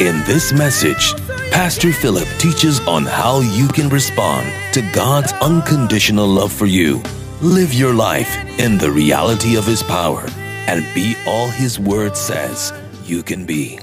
[0.00, 1.12] In this message,
[1.50, 7.02] Pastor Philip teaches on how you can respond to God's unconditional love for you.
[7.42, 10.24] Live your life in the reality of His power
[10.66, 12.72] and be all His Word says
[13.04, 13.78] you can be.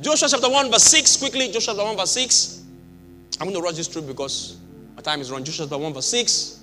[0.00, 1.18] Joshua chapter 1, verse 6.
[1.18, 2.64] Quickly, Joshua chapter 1, verse 6.
[3.38, 4.56] I'm going to rush this through because
[4.96, 5.44] my time is run.
[5.44, 6.60] Joshua chapter 1, verse 6.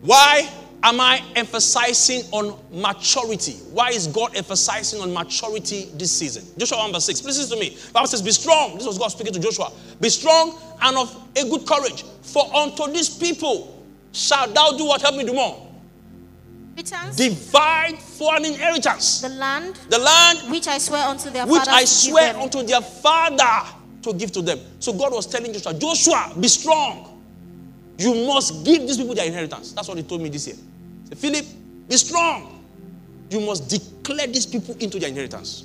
[0.00, 0.50] Why
[0.86, 3.54] am I emphasizing on maturity?
[3.72, 6.44] Why is God emphasizing on maturity this season?
[6.56, 7.22] Joshua 1 verse 6.
[7.22, 7.70] Please listen to me.
[7.70, 8.76] The Bible says, Be strong.
[8.76, 9.72] This was God speaking to Joshua.
[10.00, 12.04] Be strong and of a good courage.
[12.22, 15.02] For unto these people shall thou do what?
[15.02, 15.62] Help me do more.
[17.16, 19.22] Divide for an inheritance.
[19.22, 23.66] the land The land which I swear unto their which I swear unto their father
[24.02, 24.60] to give to them.
[24.78, 27.22] So God was telling Joshua, Joshua, be strong.
[27.98, 29.72] You must give these people their inheritance.
[29.72, 30.56] That's what he told me this year.
[31.08, 31.44] Said, Philip,
[31.88, 32.64] be strong.
[33.30, 35.64] You must declare these people into their inheritance.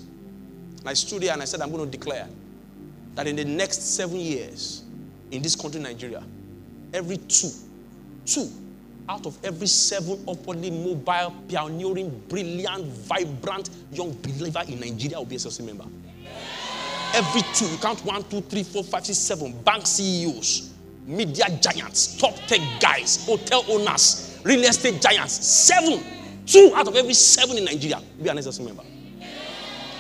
[0.80, 2.28] And I stood there and I said, I'm going to declare
[3.16, 4.83] that in the next seven years
[5.31, 6.23] in this country, Nigeria,
[6.94, 7.50] every two,
[8.25, 8.50] two
[9.09, 15.36] out of every seven upwardly mobile, pioneering, brilliant, vibrant young believer in Nigeria will be
[15.36, 15.86] a SLC member.
[17.14, 20.73] Every two, you count one, two, three, four, five, six, seven, bank CEOs,
[21.05, 26.03] media giants, top tech guys, hotel owners, real estate giants, seven,
[26.45, 28.83] two out of every seven in Nigeria be an SLC member.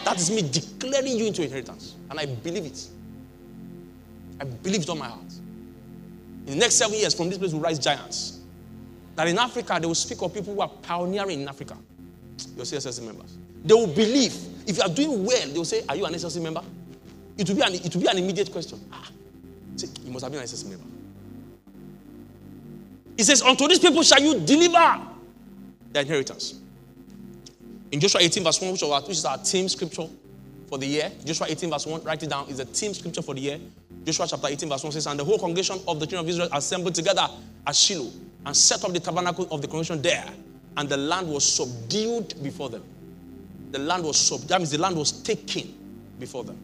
[0.03, 1.95] That is me declaring you into inheritance.
[2.09, 2.87] And I believe it.
[4.39, 5.21] I believe it on my heart.
[6.47, 8.39] In the next seven years, from this place will rise giants.
[9.15, 11.77] That in Africa, they will speak of people who are pioneering in Africa.
[12.55, 13.37] Your CSSC members.
[13.63, 14.35] They will believe.
[14.65, 16.63] If you are doing well, they will say, Are you an SLC member?
[17.37, 18.79] It will be an, it will be an immediate question.
[18.91, 19.07] Ah,
[20.03, 20.85] you must have been an SLC member.
[23.21, 24.99] He says, Unto these people shall you deliver
[25.91, 26.55] their inheritance.
[27.91, 30.07] In Joshua 18, verse 1, which is our, which is our team scripture
[30.67, 33.35] for the year, Joshua 18, verse 1, write it down, is a team scripture for
[33.35, 33.59] the year.
[34.05, 36.49] Joshua chapter 18, verse 1 says, And the whole congregation of the children of Israel
[36.51, 37.27] assembled together
[37.67, 38.09] at Shiloh
[38.43, 40.25] and set up the tabernacle of the congregation there,
[40.77, 42.83] and the land was subdued before them.
[43.69, 44.49] The land was subdued.
[44.49, 45.77] That means the land was taken
[46.17, 46.57] before them.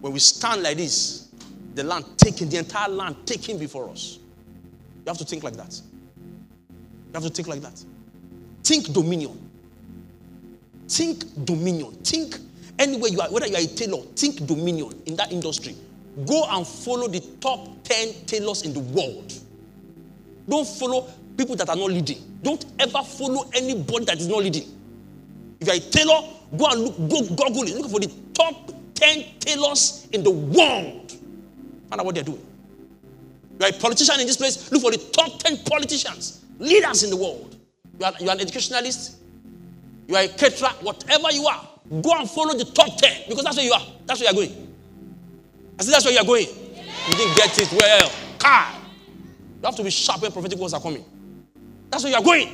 [0.00, 1.26] When we stand like this,
[1.74, 4.20] the land taken, the entire land taken before us.
[5.10, 5.80] You have to think like that.
[6.68, 7.84] You have to think like that.
[8.62, 9.50] Think dominion.
[10.86, 11.90] Think dominion.
[12.04, 12.36] Think
[12.78, 15.74] anywhere you are, whether you are a tailor, think dominion in that industry.
[16.28, 19.34] Go and follow the top 10 tailors in the world.
[20.48, 22.18] Don't follow people that are not leading.
[22.44, 24.68] Don't ever follow anybody that is not leading.
[25.58, 26.96] If you are a tailor, go and look,
[27.36, 27.74] go Google it.
[27.74, 31.10] Look for the top 10 tailors in the world.
[31.88, 32.46] Find out what they're doing.
[33.60, 37.10] You are a politician in this place, look for the top 10 politicians, leaders in
[37.10, 37.56] the world.
[37.98, 39.18] You are, you are an educationalist,
[40.08, 41.68] you are a caterer, whatever you are,
[42.00, 43.82] go and follow the top 10 because that's where you are.
[44.06, 44.74] That's where you are going.
[45.78, 46.46] I said, that's where you are going.
[46.46, 48.10] You didn't get it well.
[48.38, 48.72] Car.
[49.60, 51.04] You have to be sharp when prophetic words are coming.
[51.90, 52.48] That's where you are going.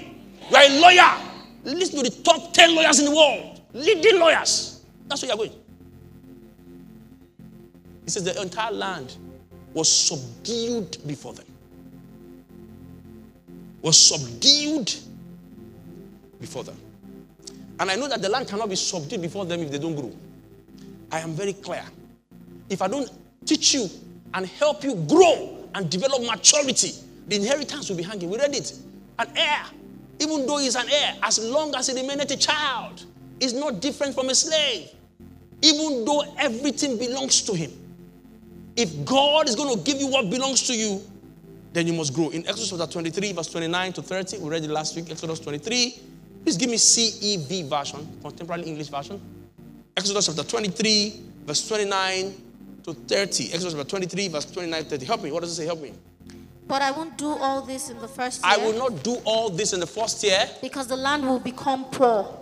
[0.50, 1.22] You are a lawyer.
[1.62, 4.84] Listen to the top 10 lawyers in the world, leading lawyers.
[5.06, 5.53] That's where you are going.
[8.05, 9.16] He says the entire land
[9.77, 11.45] was subdued before them.
[13.83, 14.91] Was subdued
[16.41, 16.79] before them.
[17.79, 20.11] And I know that the land cannot be subdued before them if they don't grow.
[21.13, 21.85] I am very clear.
[22.71, 23.11] If I don't
[23.45, 23.91] teach you
[24.33, 26.93] and help you grow and develop maturity,
[27.29, 28.31] the inheritance will be hanging.
[28.31, 28.73] We read it.
[29.19, 29.67] An heir,
[30.21, 33.05] even though he's an heir, as long as he remaineth a child,
[33.41, 34.89] is not different from a slave.
[35.61, 37.72] Even though everything belongs to him.
[38.77, 41.03] If God is going to give you what belongs to you,
[41.73, 42.28] then you must grow.
[42.31, 45.99] In Exodus chapter 23, verse 29 to 30, we read it last week, Exodus 23.
[46.43, 49.21] Please give me CEV version, contemporary English version.
[49.97, 52.34] Exodus chapter 23, verse 29
[52.84, 53.53] to 30.
[53.53, 55.05] Exodus chapter 23, verse 29 to 30.
[55.07, 55.33] Help me.
[55.33, 55.65] What does it say?
[55.67, 55.93] Help me.
[56.69, 59.51] But I won't do all this in the first year I will not do all
[59.51, 60.49] this in the first year.
[60.61, 62.37] because the land will become poor.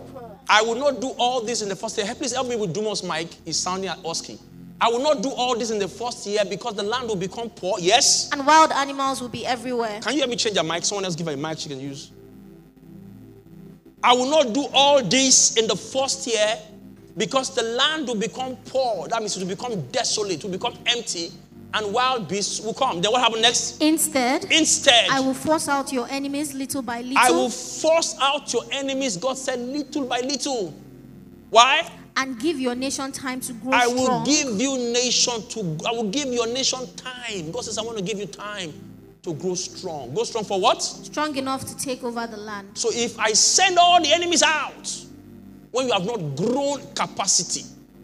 [0.49, 2.13] I will not do all this in the first year.
[2.15, 3.27] Please help me with Dumas mic.
[3.45, 4.37] He's sounding at Oski.
[4.81, 7.49] I will not do all this in the first year because the land will become
[7.49, 7.77] poor.
[7.79, 8.29] Yes.
[8.31, 10.01] And wild animals will be everywhere.
[10.01, 10.83] Can you help me change your mic?
[10.83, 12.11] Someone else give her a mic she can use.
[14.03, 16.57] I will not do all this in the first year
[17.17, 19.07] because the land will become poor.
[19.07, 21.31] That means it will become desolate, it will become empty,
[21.73, 23.01] and wild beasts will come.
[23.01, 23.81] Then what happened next?
[23.81, 27.17] Instead, Instead, I will force out your enemies little by little.
[27.17, 30.73] I will force out your enemies, God said, little by little.
[31.49, 31.89] Why?
[32.17, 34.23] And give your nation time to grow I will strong.
[34.25, 37.51] give you nation to I will give your nation time.
[37.51, 38.73] God says, I want to give you time
[39.23, 40.13] to grow strong.
[40.13, 40.81] Grow strong for what?
[40.81, 42.69] strong enough to take over the land.
[42.75, 45.05] So if I send all the enemies out,
[45.71, 47.63] when you have not grown capacity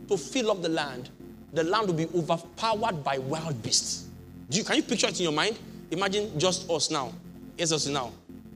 [0.10, 1.10] to fill up the land,
[1.54, 4.08] the land will be overpowered by wild beasts.
[4.50, 5.58] Do you, can you picture it in your mind?
[5.92, 7.13] Imagine just us now.
[7.58, 8.12] Yes, us now.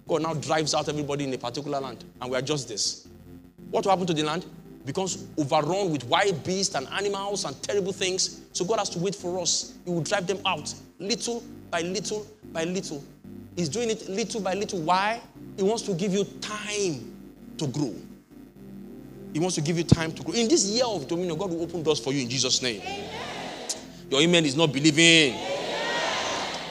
[0.07, 3.07] God now drives out everybody in a particular land, and we are just this.
[3.71, 4.45] What will happen to the land?
[4.85, 8.41] Becomes overrun with wild beasts and animals and terrible things.
[8.53, 9.73] So God has to wait for us.
[9.83, 13.03] He will drive them out little by little by little.
[13.55, 14.81] He's doing it little by little.
[14.81, 15.21] Why?
[15.57, 17.13] He wants to give you time
[17.57, 17.95] to grow.
[19.33, 20.33] He wants to give you time to grow.
[20.35, 22.81] In this year of dominion, God will open doors for you in Jesus' name.
[24.11, 25.35] Your amen is not believing.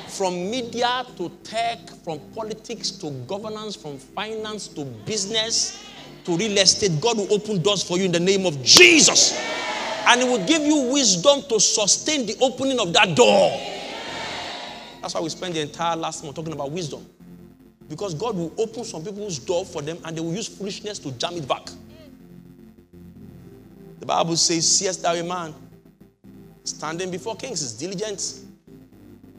[0.07, 5.85] From media to tech, from politics to governance, from finance to business
[6.25, 9.39] to real estate, God will open doors for you in the name of Jesus.
[10.07, 13.51] And He will give you wisdom to sustain the opening of that door.
[15.01, 17.07] That's why we spent the entire last month talking about wisdom.
[17.89, 21.13] Because God will open some people's door for them and they will use foolishness to
[21.13, 21.69] jam it back.
[24.01, 25.55] The Bible says, Seest thou a man
[26.65, 28.41] standing before kings is diligent.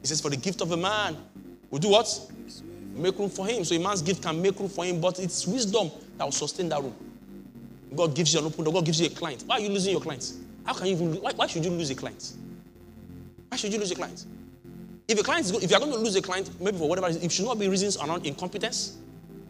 [0.02, 1.16] It says, For the gift of a man
[1.70, 2.08] will do what?
[2.94, 3.64] Make room for him.
[3.64, 6.68] So a man's gift can make room for him, but it's wisdom that will sustain
[6.70, 6.94] that room.
[7.94, 9.44] God gives you an open door, God gives you a client.
[9.46, 10.38] Why are you losing your clients?
[10.64, 12.32] How can you even why, why should you lose a client?
[13.48, 14.26] Why should you lose a client?
[15.08, 17.30] If a client is if you're going to lose a client, maybe for whatever it
[17.30, 18.98] should not be reasons around incompetence.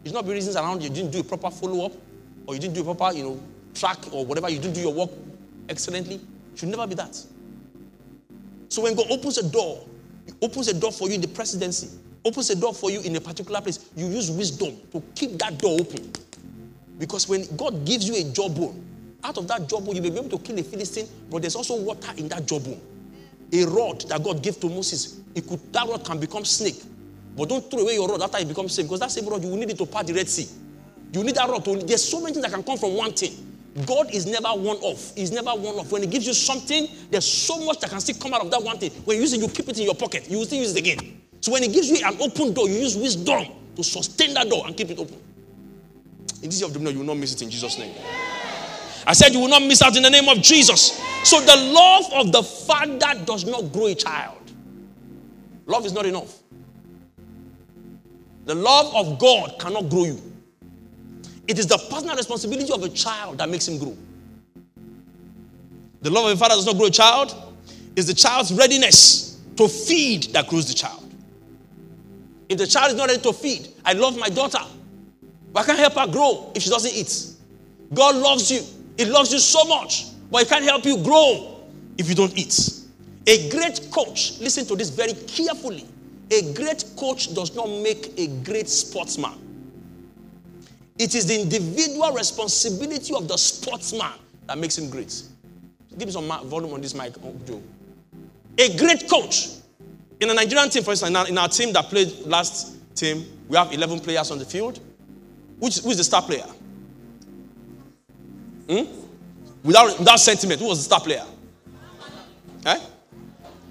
[0.03, 1.93] It should not be reasons around you didn't do a proper follow-up,
[2.45, 3.41] or you didn't do a proper, you know,
[3.73, 5.09] track or whatever, you didn't do your work
[5.69, 6.15] excellently.
[6.15, 7.15] It should never be that.
[8.69, 9.83] So when God opens a door,
[10.25, 13.15] He opens a door for you in the presidency, opens a door for you in
[13.15, 16.11] a particular place, you use wisdom to keep that door open.
[16.97, 18.83] Because when God gives you a jawbone,
[19.23, 21.75] out of that jawbone, you may be able to kill a Philistine, but there's also
[21.75, 22.79] water in that jawbone.
[23.53, 26.81] A rod that God gave to Moses, it could, that rod can become snake.
[27.35, 29.49] But don't throw away your rod after it becomes snake, because that same rod, you
[29.49, 30.47] will need it to part the Red Sea.
[31.13, 33.31] You need that rod to, there's so many things that can come from one thing.
[33.85, 35.15] God is never one off.
[35.15, 35.91] He's never one off.
[35.91, 38.63] When He gives you something, there's so much that can still come out of that
[38.63, 38.91] one thing.
[39.05, 40.27] When you use it, you keep it in your pocket.
[40.29, 41.21] You will still use it again.
[41.41, 43.45] So when He gives you an open door, you use wisdom
[43.75, 45.21] to sustain that door and keep it open.
[46.41, 47.95] In this year of dominion, you will not miss it in Jesus' name.
[49.05, 51.01] I said you will not miss out in the name of Jesus.
[51.23, 54.37] So the love of the father does not grow a child.
[55.65, 56.37] Love is not enough.
[58.45, 60.21] The love of God cannot grow you.
[61.47, 63.97] It is the personal responsibility of a child that makes him grow.
[66.01, 67.35] The love of a father does not grow a child.
[67.95, 71.03] It's the child's readiness to feed that grows the child.
[72.49, 74.59] If the child is not ready to feed, I love my daughter,
[75.57, 77.33] but I can't help her grow if she doesn't eat.
[77.91, 78.61] God loves you.
[78.95, 81.61] He loves you so much, but He can't help you grow
[81.97, 82.83] if you don't eat.
[83.25, 85.87] A great coach, listen to this very carefully.
[86.29, 89.33] A great coach does not make a great sportsman.
[90.99, 94.13] It is the individual responsibility of the sportsman
[94.45, 95.23] that makes him great.
[95.97, 97.15] Give me some volume on this mic,
[97.47, 97.63] Joe.
[98.59, 99.47] A great coach.
[100.19, 103.73] In a Nigerian team, for instance, in our team that played last team, we have
[103.73, 104.81] 11 players on the field.
[105.59, 106.45] Which, who is the star player?
[108.69, 108.83] Hmm?
[109.63, 111.23] Without, without sentiment, who was the star player?
[112.65, 112.79] Eh?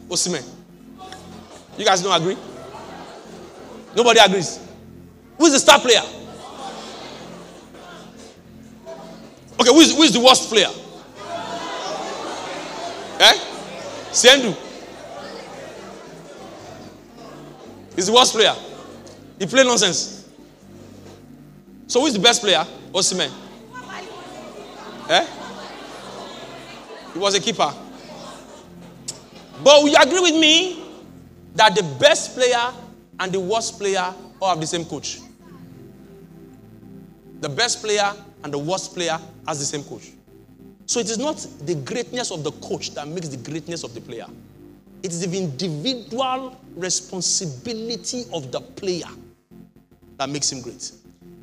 [0.08, 0.44] Osimhen.
[1.78, 2.36] You guys don't agree?
[3.94, 4.60] Nobody agrees.
[5.38, 6.02] Who is the star player?
[9.58, 10.68] Okay, who is, who is the worst player?
[13.20, 13.38] Eh?
[14.12, 14.54] Sendu.
[17.94, 18.54] He's the worst player.
[19.38, 20.15] He played nonsense.
[21.86, 22.64] So who is the best player?
[22.92, 23.30] Osimhen.
[25.08, 25.26] Eh?
[27.12, 27.72] He was a keeper.
[29.62, 30.84] But you agree with me
[31.54, 32.72] that the best player
[33.20, 35.20] and the worst player all have the same coach?
[37.40, 38.12] The best player
[38.42, 40.10] and the worst player has the same coach.
[40.86, 44.00] So it is not the greatness of the coach that makes the greatness of the
[44.00, 44.26] player.
[45.02, 49.08] It is the individual responsibility of the player
[50.18, 50.92] that makes him great.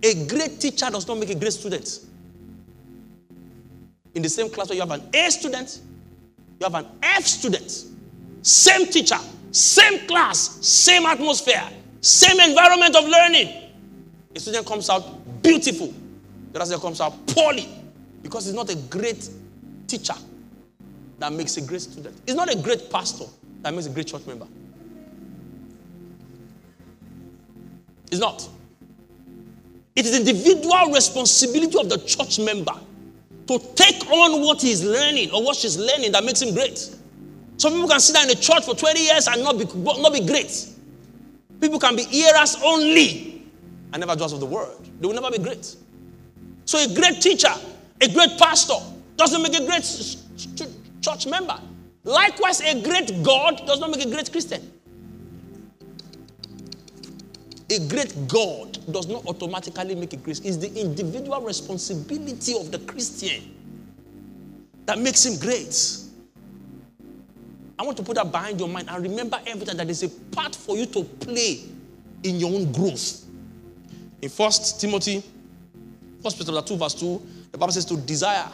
[0.04, 2.02] A great teacher does not make a great student.
[4.14, 5.80] In the same class where you have an A student,
[6.60, 7.86] you have an F student.
[8.42, 9.18] Same teacher,
[9.52, 11.64] same class, same atmosphere,
[12.02, 13.72] same environment of learning.
[14.36, 15.94] A student comes out beautiful,
[16.52, 17.70] the other student comes out poorly
[18.22, 19.30] because he's not a great
[19.88, 20.16] teacher
[21.20, 22.20] that makes a great student.
[22.26, 23.26] He's not a great pastor
[23.62, 24.48] that makes a great church member.
[28.12, 28.48] It's not.
[29.96, 32.74] It is individual responsibility of the church member
[33.48, 36.78] to take on what he's learning or what she's learning that makes him great.
[37.58, 39.66] Some people can sit down in the church for 20 years and not be,
[40.02, 40.70] not be great.
[41.62, 43.46] People can be hearers only
[43.92, 44.78] and never doers of the word.
[45.00, 45.76] They will never be great.
[46.66, 47.54] So a great teacher,
[48.02, 48.76] a great pastor
[49.16, 49.84] doesn't make a great
[51.02, 51.60] church member.
[52.04, 54.73] Likewise, a great God does not make a great Christian.
[57.74, 60.46] A great God does not automatically make a Christian.
[60.46, 63.52] It's the individual responsibility of the Christian
[64.86, 65.76] that makes him great.
[67.80, 70.56] I want to put that behind your mind and remember everything that there's a part
[70.56, 71.62] for you to play
[72.22, 73.26] in your own growth.
[74.22, 75.24] In First Timothy,
[76.22, 77.22] First Peter 2, verse 2,
[77.54, 78.52] the Bible says to desire.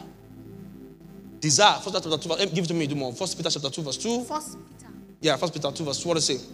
[1.41, 1.77] Desire.
[1.81, 3.11] First Peter 2, verse, eh, give it to me, do more.
[3.11, 4.23] First Peter chapter 2, verse 2.
[4.23, 4.93] First Peter.
[5.19, 6.07] Yeah, First Peter 2, verse 2.
[6.07, 6.45] What does it say?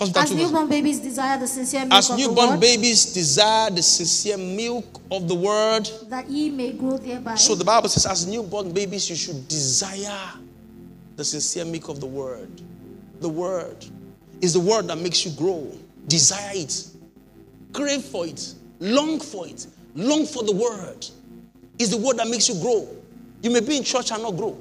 [0.00, 5.26] As newborn babies desire the sincere milk As newborn babies desire the sincere milk of
[5.26, 7.34] the word, that ye may grow thereby.
[7.34, 10.34] So the Bible says, as newborn babies, you should desire
[11.16, 12.48] the sincere milk of the word.
[13.20, 13.84] The word
[14.40, 15.72] is the word that makes you grow.
[16.06, 16.86] Desire it,
[17.72, 21.06] crave for it, long for it, long for the word.
[21.78, 22.88] Is the word that makes you grow.
[23.42, 24.56] You may be in church and not grow,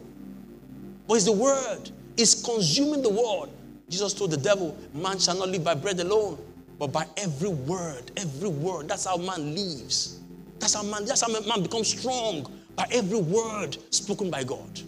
[1.07, 1.91] but it's the word.
[2.15, 3.49] It's consuming the word
[3.89, 6.37] Jesus told the devil, Man shall not live by bread alone,
[6.77, 8.87] but by every word, every word.
[8.89, 10.19] That's how man lives.
[10.59, 14.81] That's how man, that's how man becomes strong by every word spoken by God.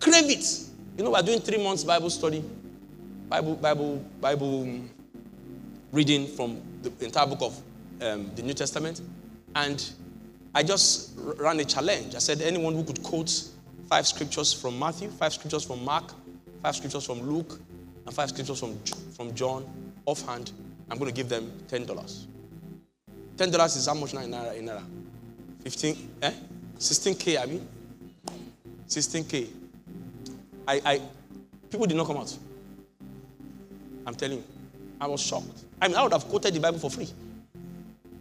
[0.00, 0.60] Crave it.
[0.96, 2.44] You know, we're doing three months Bible study,
[3.28, 4.80] Bible, Bible, Bible
[5.90, 7.62] reading from the entire book of
[8.02, 9.00] um, the New Testament.
[9.56, 9.90] And
[10.54, 12.14] I just ran a challenge.
[12.14, 13.48] I said, anyone who could quote
[13.88, 16.12] five scriptures from Matthew, five scriptures from Mark,
[16.62, 17.58] five scriptures from Luke,
[18.06, 18.78] and five scriptures from,
[19.16, 19.64] from John
[20.06, 20.52] offhand,
[20.90, 21.86] I'm going to give them $10.
[23.36, 24.56] $10 is how much now in Naira?
[24.56, 24.82] In Naira?
[25.62, 26.32] 15, eh?
[26.78, 27.66] 16K, I mean?
[28.88, 29.48] 16K.
[30.68, 31.00] I, I,
[31.70, 32.36] people did not come out.
[34.06, 34.44] I'm telling you.
[35.00, 35.64] I was shocked.
[35.80, 37.08] I mean, I would have quoted the Bible for free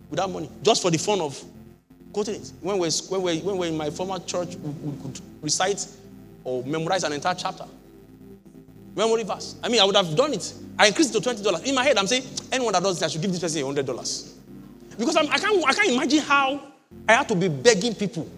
[0.10, 1.42] without money, just for the fun of
[2.12, 2.52] quoting it.
[2.62, 5.88] When we're, when we're, when we're in my former church, we, we could recite
[6.44, 7.66] or memorize an entire chapter.
[8.95, 9.55] Memory verse.
[9.63, 10.53] I mean, I would have done it.
[10.77, 11.65] I increased it to $20.
[11.65, 14.33] In my head, I'm saying, anyone that does this, I should give this person $100.
[14.97, 16.62] Because I'm, I, can't, I can't imagine how
[17.07, 18.29] I have to be begging people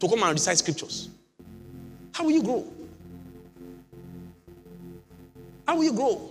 [0.00, 1.08] to come and recite scriptures.
[2.12, 2.66] How will you grow?
[5.66, 6.30] How will you grow?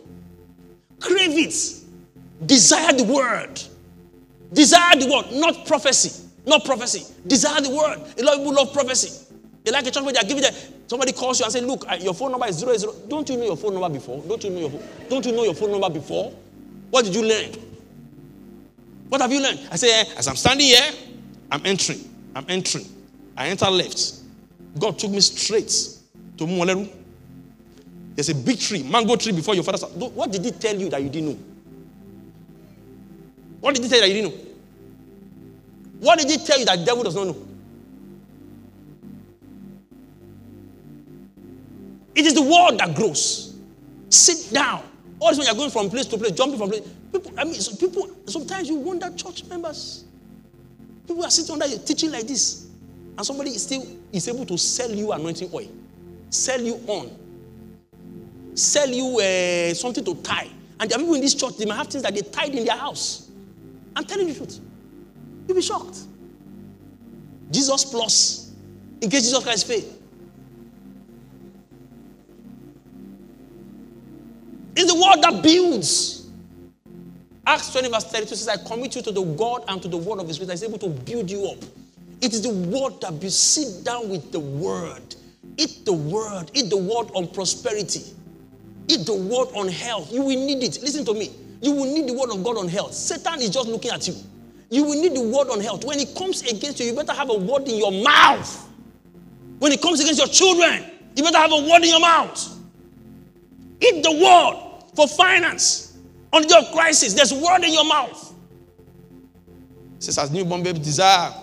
[0.99, 1.55] Crave it.
[2.45, 3.61] Desire the word.
[4.53, 6.23] Desire the word, not prophecy.
[6.45, 7.13] Not prophecy.
[7.25, 7.99] Desire the word.
[8.17, 9.25] A lot of people love prophecy.
[9.63, 10.53] They like a church where they are giving them.
[10.87, 12.93] Somebody calls you and say, "Look, your phone number is zero zero.
[13.07, 14.21] Don't you know your phone number before?
[14.27, 14.71] Don't you know your
[15.09, 16.31] Don't you know your phone number before?
[16.91, 17.51] What did you learn?
[19.09, 19.59] What have you learned?
[19.71, 20.91] I say, eh, as I'm standing here,
[21.51, 21.99] I'm entering.
[22.35, 22.85] I'm entering.
[23.37, 24.13] I enter left.
[24.79, 25.69] God took me straight
[26.37, 26.89] to Mualeru.
[28.15, 29.91] There's a big tree, mango tree before your father's house.
[29.91, 31.39] What did he tell you that you didn't know?
[33.59, 34.45] What did he tell you that you didn't know?
[35.99, 37.47] What did he tell you that the devil does not know?
[42.15, 43.55] It is the word that grows.
[44.09, 44.83] Sit down.
[45.19, 46.87] All this when you're going from place to place, jumping from place.
[47.11, 50.05] People, I mean, so people, sometimes you wonder church members.
[51.07, 52.67] People are sitting under a teaching like this,
[53.17, 55.69] and somebody is still is able to sell you anointing oil,
[56.29, 57.11] sell you on,
[58.55, 60.49] sell you uh, something to tie.
[60.79, 62.65] And there are people in this church, they might have things that they tied in
[62.65, 63.29] their house.
[63.95, 64.59] I'm telling you the truth.
[65.47, 65.99] You'll be shocked.
[67.51, 68.51] Jesus plus,
[68.99, 70.01] in case Jesus Christ faith.
[74.75, 76.27] It's the word that builds.
[77.47, 80.19] Acts 20, verse 32 says, I commit you to the God and to the word
[80.19, 81.63] of his grace that is able to build you up.
[82.21, 83.37] It is the word that builds.
[83.37, 85.15] Sit down with the word.
[85.57, 86.49] Eat the word.
[86.53, 88.01] Eat the word on prosperity.
[88.87, 90.11] Eat the word on health.
[90.11, 90.81] You will need it.
[90.81, 91.31] Listen to me.
[91.61, 92.93] You will need the word of God on health.
[92.93, 94.15] Satan is just looking at you.
[94.69, 95.85] You will need the word on health.
[95.85, 98.67] When it comes against you, you better have a word in your mouth.
[99.59, 102.59] When it comes against your children, you better have a word in your mouth.
[103.79, 104.64] Eat the word
[104.95, 105.97] for finance.
[106.33, 108.33] On of crisis, there's word in your mouth.
[109.97, 111.33] It says, as newborn baby desire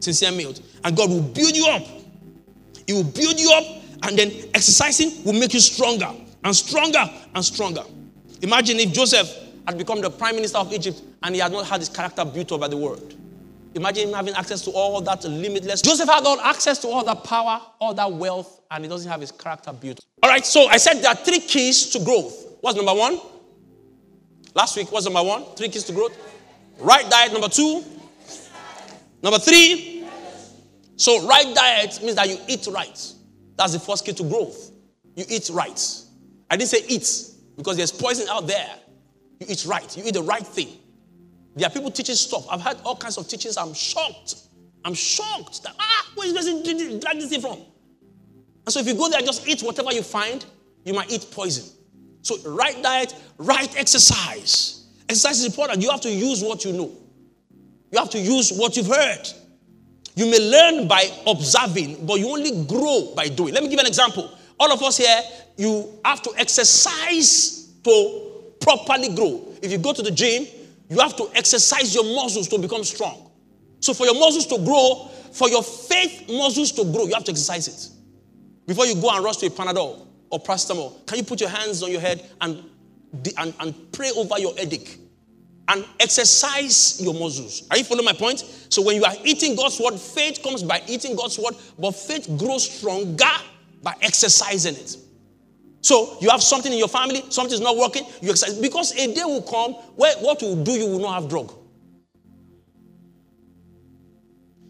[0.00, 1.82] sincere milk, and God will build you up.
[2.86, 3.64] He will build you up,
[4.02, 6.10] and then exercising will make you stronger
[6.44, 7.84] and stronger and stronger.
[8.42, 9.32] Imagine if Joseph
[9.66, 12.50] had become the prime minister of Egypt and he had not had his character built
[12.50, 13.14] up by the word.
[13.74, 15.80] Imagine him having access to all that limitless.
[15.80, 19.20] Joseph had all access to all that power, all that wealth, and he doesn't have
[19.20, 20.00] his character built.
[20.22, 22.56] All right, so I said there are three keys to growth.
[22.60, 23.18] What's number one?
[24.54, 25.44] Last week, what's number one?
[25.56, 26.16] Three keys to growth.
[26.78, 27.82] Right diet, number two.
[29.22, 30.04] Number three.
[30.96, 33.12] So, right diet means that you eat right.
[33.56, 34.70] That's the first key to growth.
[35.16, 35.80] You eat right.
[36.50, 37.08] I didn't say eat
[37.56, 38.68] because there's poison out there.
[39.40, 39.96] You eat right.
[39.96, 40.68] You eat the right thing.
[41.54, 42.46] There are people teaching stuff.
[42.50, 43.56] I've had all kinds of teachings.
[43.56, 44.36] I'm shocked.
[44.84, 47.58] I'm shocked that, ah, where is this drag this thing from?
[48.64, 50.44] And so if you go there just eat whatever you find,
[50.84, 51.64] you might eat poison.
[52.22, 54.86] So right diet, right exercise.
[55.08, 55.82] Exercise is important.
[55.82, 56.90] You have to use what you know.
[57.90, 59.28] You have to use what you've heard.
[60.14, 63.54] You may learn by observing, but you only grow by doing.
[63.54, 64.30] Let me give an example.
[64.58, 65.20] All of us here,
[65.56, 69.54] you have to exercise to properly grow.
[69.62, 70.46] If you go to the gym,
[70.92, 73.30] you have to exercise your muscles to become strong.
[73.80, 77.30] So, for your muscles to grow, for your faith muscles to grow, you have to
[77.30, 77.88] exercise it.
[78.66, 81.82] Before you go and rush to a Panadol or paracetamol, can you put your hands
[81.82, 82.62] on your head and,
[83.38, 84.98] and, and pray over your headache?
[85.68, 87.66] And exercise your muscles.
[87.70, 88.40] Are you following my point?
[88.68, 92.28] So, when you are eating God's word, faith comes by eating God's word, but faith
[92.36, 93.24] grows stronger
[93.82, 94.96] by exercising it.
[95.82, 98.56] So you have something in your family, something is not working, you exercise.
[98.56, 101.52] Because a day will come where what will do you will not have drug.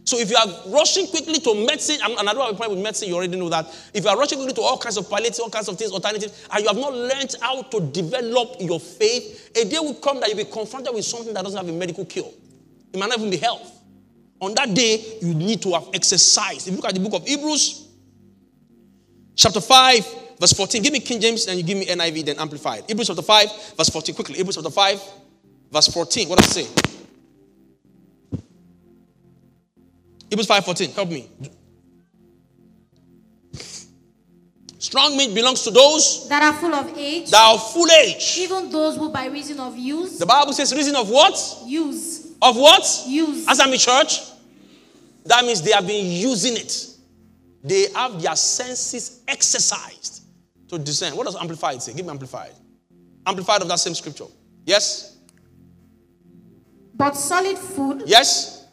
[0.04, 2.85] So if you are rushing quickly to medicine, and I don't have a problem with
[2.85, 3.66] medicine, you already know that.
[3.95, 6.47] If you are rushing quickly to all kinds of palliatives, all kinds of things, alternatives,
[6.50, 10.28] and you have not learned how to develop your faith, a day will come that
[10.28, 12.31] you'll be confronted with something that doesn't have a medical cure.
[12.92, 13.71] It might not even be health.
[14.40, 16.66] On that day, you need to have exercised.
[16.66, 17.88] If you look at the book of Hebrews,
[19.37, 20.82] chapter 5, Verse 14.
[20.82, 22.82] Give me King James and you give me NIV, then Amplified.
[22.88, 24.12] Hebrews chapter 5, verse 14.
[24.12, 24.34] Quickly.
[24.38, 25.00] Hebrews chapter 5,
[25.70, 26.28] verse 14.
[26.28, 28.40] What does it say?
[30.28, 30.90] Hebrews 5 14.
[30.90, 31.30] Help me.
[34.80, 37.30] Strong meat belongs to those that are full of age.
[37.30, 38.38] That are full age.
[38.38, 40.19] Even those who by reason of use.
[40.19, 41.38] The Bible says reason of what?
[41.67, 42.32] Use.
[42.43, 43.04] Of what?
[43.06, 43.47] Use.
[43.49, 44.23] As I'm in church.
[45.25, 46.88] That means they have been using it.
[47.62, 50.22] They have their senses exercised
[50.73, 51.15] to discern.
[51.17, 51.93] What does amplified say?
[51.93, 52.52] Give me amplified.
[53.26, 54.25] Amplified of that same scripture.
[54.65, 55.19] Yes?
[56.95, 58.04] But solid food.
[58.06, 58.67] Yes?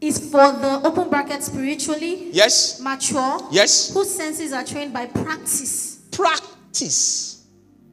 [0.00, 2.30] Is for the open bracket spiritually.
[2.32, 2.80] Yes.
[2.80, 3.48] Mature.
[3.50, 3.92] Yes.
[3.92, 6.02] Whose senses are trained by practice.
[6.10, 7.46] Practice.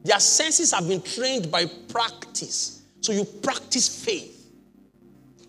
[0.04, 2.82] Their senses have been trained by practice.
[3.00, 4.50] So you practice faith.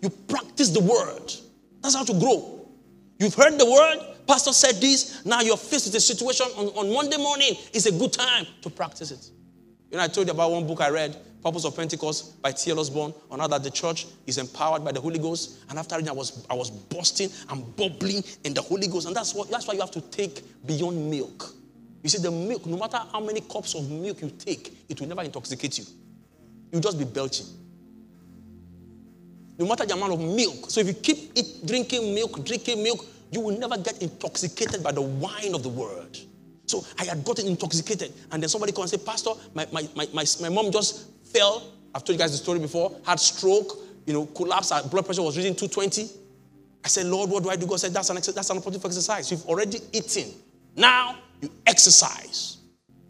[0.02, 1.32] You practice the word.
[1.82, 2.66] That's how to grow.
[3.18, 5.24] You've heard the word, Pastor said this.
[5.24, 7.54] Now you're faced with a situation on, on Monday morning.
[7.72, 9.30] It's a good time to practice it.
[9.90, 12.78] You know, I told you about one book I read, Purpose of Pentecost by T.L.
[12.78, 15.58] Osborn, on how that the church is empowered by the Holy Ghost.
[15.68, 19.06] And after reading, I was, I was busting and bubbling in the Holy Ghost.
[19.06, 21.52] And that's, what, that's why you have to take beyond milk.
[22.02, 25.08] You see, the milk, no matter how many cups of milk you take, it will
[25.08, 25.84] never intoxicate you.
[26.70, 27.46] You'll just be belching.
[29.58, 30.70] No matter the amount of milk.
[30.70, 34.92] So if you keep eat, drinking milk, drinking milk, you will never get intoxicated by
[34.92, 36.18] the wine of the word.
[36.66, 38.12] So I had gotten intoxicated.
[38.30, 41.72] And then somebody comes and say, Pastor, my, my, my, my, my mom just fell.
[41.94, 42.94] I've told you guys the story before.
[43.04, 44.72] Had stroke, you know, collapsed.
[44.72, 46.08] Her blood pressure was reading 220.
[46.84, 47.66] I said, Lord, what do I do?
[47.66, 49.30] God said, that's an, that's an opportunity for exercise.
[49.30, 50.30] You've already eaten.
[50.76, 52.58] Now you exercise.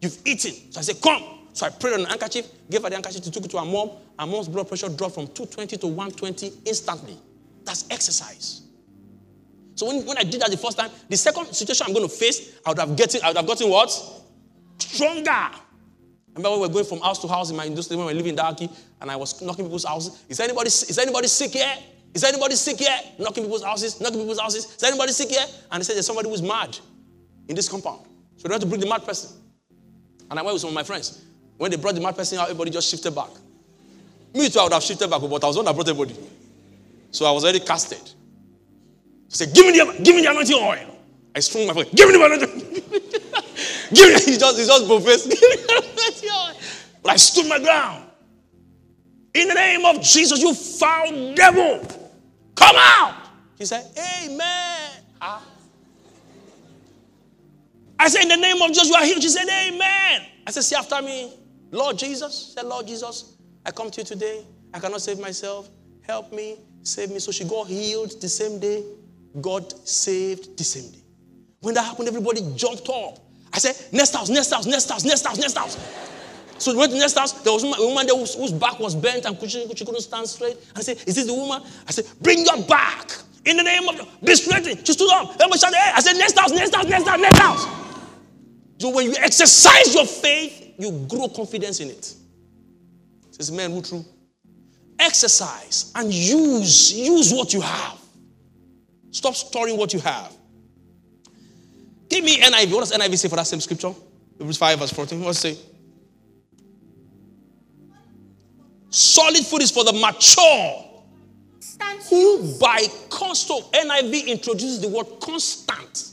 [0.01, 0.71] You've eaten.
[0.71, 1.39] So I said, come.
[1.53, 3.91] So I prayed on an handkerchief, gave her the handkerchief, took it to her mom.
[4.19, 7.17] Her mom's blood pressure dropped from 220 to 120 instantly.
[7.63, 8.62] That's exercise.
[9.75, 12.13] So when, when I did that the first time, the second situation I'm going to
[12.13, 13.91] face, I would have gotten, I would have gotten what?
[14.79, 15.49] Stronger.
[16.35, 18.17] Remember when we were going from house to house in my industry when we were
[18.17, 18.69] living in Darky,
[19.01, 20.23] and I was knocking people's houses.
[20.29, 21.73] Is anybody, is anybody sick here?
[22.13, 22.97] Is anybody sick here?
[23.19, 24.65] Knocking people's houses, knocking people's houses.
[24.65, 25.45] Is anybody sick here?
[25.71, 26.77] And they said there's somebody who's mad
[27.47, 28.05] in this compound.
[28.37, 29.31] So they had to bring the mad person.
[30.29, 31.23] And I went with some of my friends.
[31.57, 33.29] When they brought the mad person out, everybody just shifted back.
[34.33, 36.15] Me too, I would have shifted back, but I was the one that brought everybody.
[37.11, 38.01] So I was already casted.
[39.33, 40.97] Said, Give me the, give me the anointing oil.
[41.35, 41.93] I strung my foot.
[41.93, 42.49] Give me the anointing
[43.93, 45.29] Give me, he just, he just professed.
[45.29, 46.55] Give me the anointing oil.
[47.01, 48.05] But I stood my ground.
[49.33, 51.85] In the name of Jesus, you foul devil,
[52.55, 53.15] come out.
[53.57, 53.91] He said,
[54.23, 54.91] Amen.
[55.19, 55.43] Ah.
[57.99, 59.23] I said, In the name of Jesus, you are healed.
[59.23, 60.27] She said, Amen.
[60.45, 61.33] I said, See after me.
[61.71, 62.53] Lord Jesus.
[62.53, 64.45] said, Lord Jesus, I come to you today.
[64.73, 65.69] I cannot save myself.
[66.03, 67.17] Help me, save me.
[67.17, 68.83] So she got healed the same day.
[69.41, 71.03] God saved the same day.
[71.61, 73.19] When that happened, everybody jumped up.
[73.53, 75.77] I said, next house, next house, next house, next house, next house.
[76.57, 77.33] So we went to the next house.
[77.41, 80.27] There was a woman there whose, whose back was bent and she, she couldn't stand
[80.27, 80.57] straight.
[80.75, 81.61] I said, Is this the woman?
[81.87, 83.11] I said, Bring your back
[83.45, 84.65] in the name of be straight.
[84.85, 85.31] She stood up.
[85.35, 85.91] Everybody shouted, hey.
[85.95, 87.67] I said, Next house, next house, next house, next house.
[88.77, 92.13] So when you exercise your faith, you grow confidence in it.
[93.31, 94.05] Says man who true.
[94.99, 98.02] Exercise and use, use what you have.
[99.13, 100.35] Stop storing what you have.
[102.09, 102.73] Give me NIV.
[102.73, 103.93] What does NIV say for that same scripture?
[104.37, 105.19] Hebrews 5, verse 14.
[105.19, 105.61] What does it say?
[108.89, 110.89] Solid food is for the mature.
[112.09, 116.09] Who by constant, NIV introduces the word constant.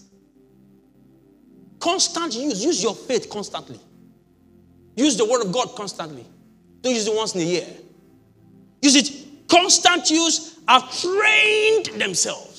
[1.78, 2.64] Constant use.
[2.64, 3.80] Use your faith constantly.
[4.94, 6.26] Use the word of God constantly.
[6.82, 7.66] Don't use it once in a year.
[8.82, 12.49] Use it constant use have trained themselves.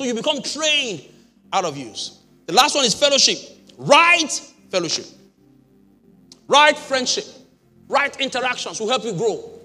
[0.00, 1.04] So you become trained
[1.52, 2.20] out of use.
[2.46, 3.36] The last one is fellowship.
[3.76, 4.32] Right
[4.70, 5.04] fellowship.
[6.48, 7.26] Right friendship.
[7.86, 9.60] Right interactions will help you grow.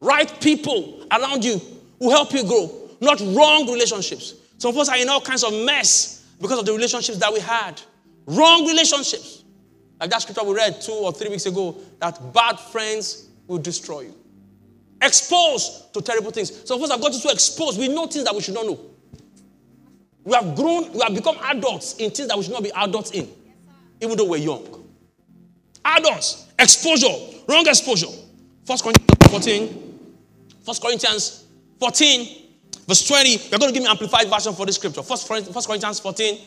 [0.00, 1.60] Right people around you
[2.00, 2.90] will help you grow.
[3.00, 4.34] Not wrong relationships.
[4.58, 7.38] Some of us are in all kinds of mess because of the relationships that we
[7.38, 7.80] had.
[8.26, 9.44] Wrong relationships.
[10.00, 14.00] Like that scripture we read two or three weeks ago that bad friends will destroy
[14.00, 14.14] you.
[15.00, 16.66] Exposed to terrible things.
[16.66, 18.95] Some of us have gotten so exposed, we know things that we should not know.
[20.26, 23.12] We have grown, we have become adults in things that we should not be adults
[23.12, 23.30] in,
[24.00, 24.84] even though we're young.
[25.84, 27.14] Adults, exposure,
[27.48, 28.08] wrong exposure.
[28.64, 29.98] First Corinthians 14,
[30.64, 31.44] First Corinthians
[31.78, 32.42] 14,
[32.88, 33.36] verse 20.
[33.52, 35.04] We're going to give me amplified version for this scripture.
[35.04, 36.40] First, First Corinthians 14,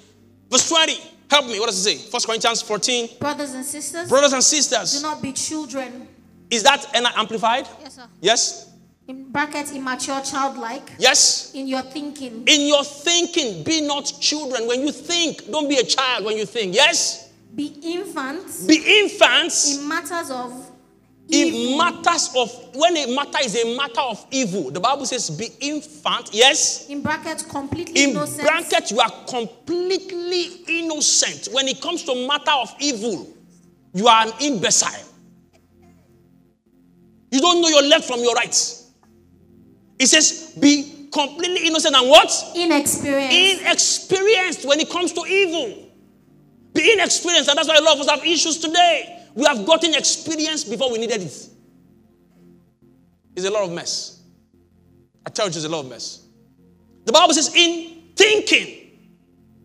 [0.51, 0.93] verse 20.
[1.31, 1.57] Help me.
[1.57, 2.09] What does it say?
[2.11, 3.11] First Corinthians 14.
[3.17, 4.09] Brothers and sisters.
[4.09, 5.01] Brothers and sisters.
[5.01, 6.05] Do not be children.
[6.49, 7.65] Is that an amplified?
[7.81, 8.07] Yes, sir.
[8.19, 8.68] Yes
[9.09, 11.51] in brackets immature childlike yes.
[11.55, 12.43] in your thinking.
[12.45, 14.67] In your thinking be not children.
[14.67, 16.75] When you think don't be a child when you think.
[16.75, 17.31] Yes?
[17.55, 20.71] Be infants be infants in matters of
[21.31, 25.47] in matters of when a matter is a matter of evil the bible says be
[25.59, 26.87] infant yes?
[26.87, 28.41] In brackets completely innocent.
[28.41, 28.69] in innocent.
[28.69, 31.49] brackets you are completely innocent.
[31.51, 33.27] When it comes to matter of evil
[33.91, 35.07] you are an imbecile.
[37.31, 38.78] You don't know your left from your right
[39.99, 42.31] it says, be completely innocent and what?
[42.55, 43.61] Inexperienced.
[43.61, 45.89] Inexperienced when it comes to evil.
[46.73, 47.49] Be inexperienced.
[47.49, 49.25] And that's why a lot of us have issues today.
[49.35, 51.49] We have gotten experience before we needed it.
[53.35, 54.21] It's a lot of mess.
[55.25, 56.25] I tell you, it's a lot of mess.
[57.05, 58.91] The Bible says, in thinking,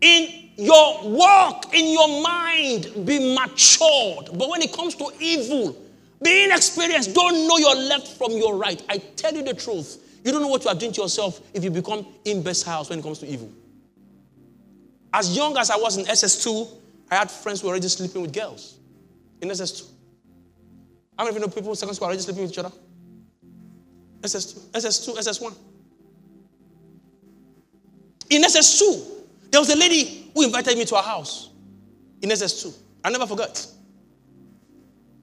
[0.00, 4.30] in your walk, in your mind, be matured.
[4.38, 5.76] But when it comes to evil,
[6.22, 7.14] be inexperienced.
[7.14, 8.82] Don't know your left from your right.
[8.88, 10.00] I tell you the truth.
[10.24, 13.02] You don't know what you are doing to yourself if you become imbeciles when it
[13.02, 13.52] comes to evil.
[15.12, 16.66] As young as I was in SS2,
[17.10, 18.78] I had friends who were already sleeping with girls
[19.42, 19.84] in SS2.
[21.18, 22.72] How many of you know people in second school are already sleeping with each other?
[24.22, 25.54] SS2, SS2, SS1.
[28.30, 29.04] In SS2,
[29.50, 31.50] there was a lady who invited me to her house
[32.22, 32.74] in SS2.
[33.04, 33.66] I never forgot.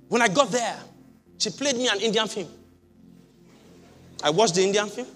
[0.08, 0.78] When I got there,
[1.40, 2.48] she played me an Indian film.
[4.23, 5.07] I watched the Indian film.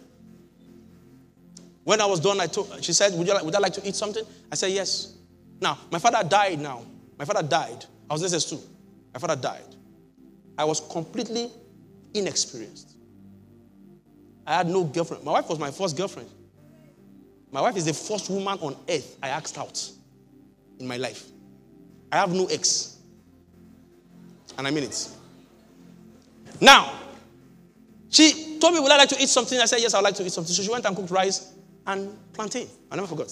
[1.83, 3.87] When I was done, I told, she said, would, you like, would I like to
[3.87, 4.23] eat something?
[4.51, 5.13] I said, yes.
[5.61, 6.83] Now, my father died now.
[7.17, 7.85] My father died.
[8.09, 8.59] I was SS2.
[9.13, 9.75] My father died.
[10.57, 11.51] I was completely
[12.13, 12.95] inexperienced.
[14.47, 15.23] I had no girlfriend.
[15.23, 16.29] My wife was my first girlfriend.
[17.51, 19.89] My wife is the first woman on earth I asked out
[20.79, 21.25] in my life.
[22.11, 22.97] I have no ex.
[24.57, 25.09] And I mean it.
[26.61, 26.93] Now,
[28.09, 29.59] she told me, Would I like to eat something?
[29.59, 30.53] I said, Yes, I would like to eat something.
[30.53, 31.53] So she went and cooked rice
[31.85, 32.67] and plantain.
[32.91, 33.31] I never forgot.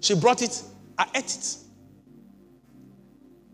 [0.00, 0.62] She brought it,
[0.96, 1.56] I ate it.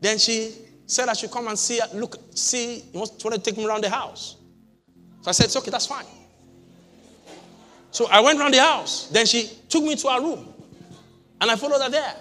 [0.01, 0.53] Then she
[0.87, 3.89] said I should come and see, look, see, he wants to take me around the
[3.89, 4.37] house.
[5.23, 6.05] So I said, It's okay, that's fine.
[7.91, 9.09] So I went around the house.
[9.09, 10.53] Then she took me to her room.
[11.41, 12.15] And I followed her there.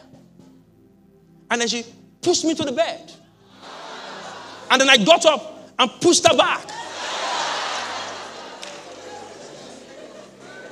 [1.49, 1.85] And then she
[2.21, 3.11] pushed me to the bed.
[4.69, 6.71] And then I got up and pushed her back.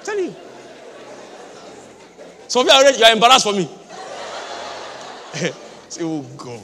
[0.10, 0.36] tell you.
[2.50, 3.70] Some of you are already you are embarrassed for me.
[5.90, 6.64] Say, oh God.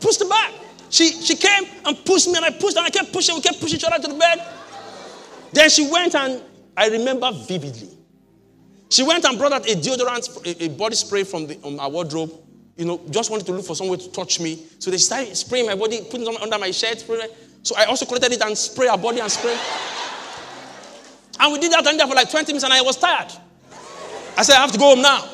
[0.00, 0.52] Push the back.
[0.88, 3.34] She she came and pushed me and I pushed and I kept pushing.
[3.34, 4.38] We kept pushing each other to the bed.
[5.52, 6.40] Then she went and
[6.76, 7.90] I remember vividly.
[8.88, 11.90] She went and brought out a deodorant, a, a body spray from the, um, our
[11.90, 12.32] wardrobe.
[12.76, 14.64] You know, just wanted to look for somewhere to touch me.
[14.78, 17.00] So they started spraying my body, putting it under my shirt.
[17.62, 19.58] So I also collected it and spray her body and spray.
[21.40, 23.32] And we did that under for like 20 minutes and I was tired.
[24.36, 25.28] I said, I have to go home now.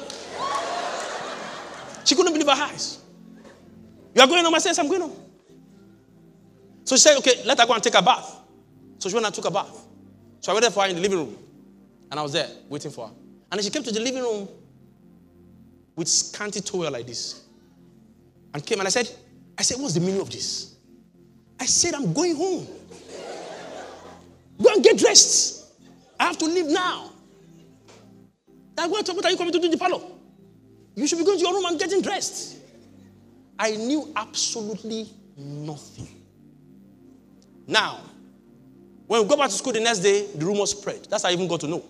[2.05, 2.99] She couldn't believe her eyes.
[4.15, 4.55] You are going home?
[4.55, 5.17] I said, I'm going home.
[6.85, 8.39] So she said, okay, let her go and take a bath.
[8.99, 9.87] So she went and took a bath.
[10.41, 11.37] So I waited for her in the living room.
[12.11, 13.13] And I was there waiting for her.
[13.51, 14.49] And then she came to the living room
[15.95, 17.45] with scanty towel like this.
[18.53, 19.09] And came and I said,
[19.57, 20.75] I said, what's the meaning of this?
[21.61, 22.67] I said, I'm going home.
[24.61, 25.67] Go and get dressed.
[26.19, 27.10] I have to leave now.
[28.89, 30.01] What are you coming to do in the parlor?
[30.95, 32.57] You should be going to your room and getting dressed.
[33.59, 36.09] I knew absolutely nothing.
[37.67, 38.01] Now,
[39.07, 41.07] when we go back to school the next day, the rumor spread.
[41.11, 41.85] That's how I even got to know.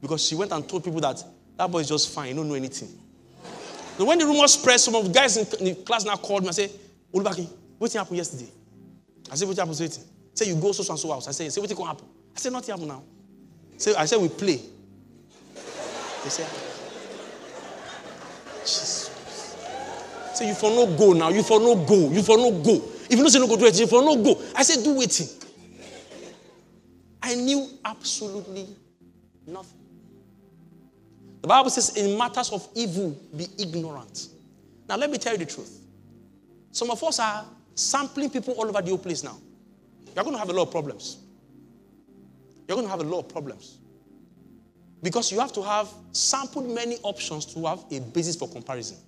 [0.00, 1.22] Because she went and told people that
[1.56, 2.88] that boy is just fine, he don't know anything.
[3.96, 6.48] So when the rumor spread, some of the guys in the class now called me
[6.48, 6.70] and said,
[7.14, 7.48] Olubakin,
[7.78, 8.50] what happened yesterday?
[9.30, 10.06] I said, what happened yesterday?
[10.34, 11.28] Say you go so and so house.
[11.28, 12.06] I said, say what can happen?
[12.34, 13.02] I said, nothing happen now.
[13.76, 14.60] Say, I said we play.
[16.22, 16.48] They said,
[18.60, 19.10] Jesus.
[20.34, 21.28] Say you for no go now.
[21.28, 22.10] You for no go.
[22.10, 22.76] You for no go.
[23.04, 24.40] If you don't say no go do it, you for no go.
[24.56, 25.28] I said do waiting.
[27.22, 28.66] I knew absolutely
[29.46, 29.78] nothing.
[31.42, 34.28] The Bible says, in matters of evil, be ignorant.
[34.88, 35.80] Now, let me tell you the truth.
[36.70, 39.36] Some of us are sampling people all over the place now.
[40.14, 41.18] You're going to have a lot of problems.
[42.68, 43.78] You're going to have a lot of problems.
[45.02, 48.98] Because you have to have sampled many options to have a basis for comparison.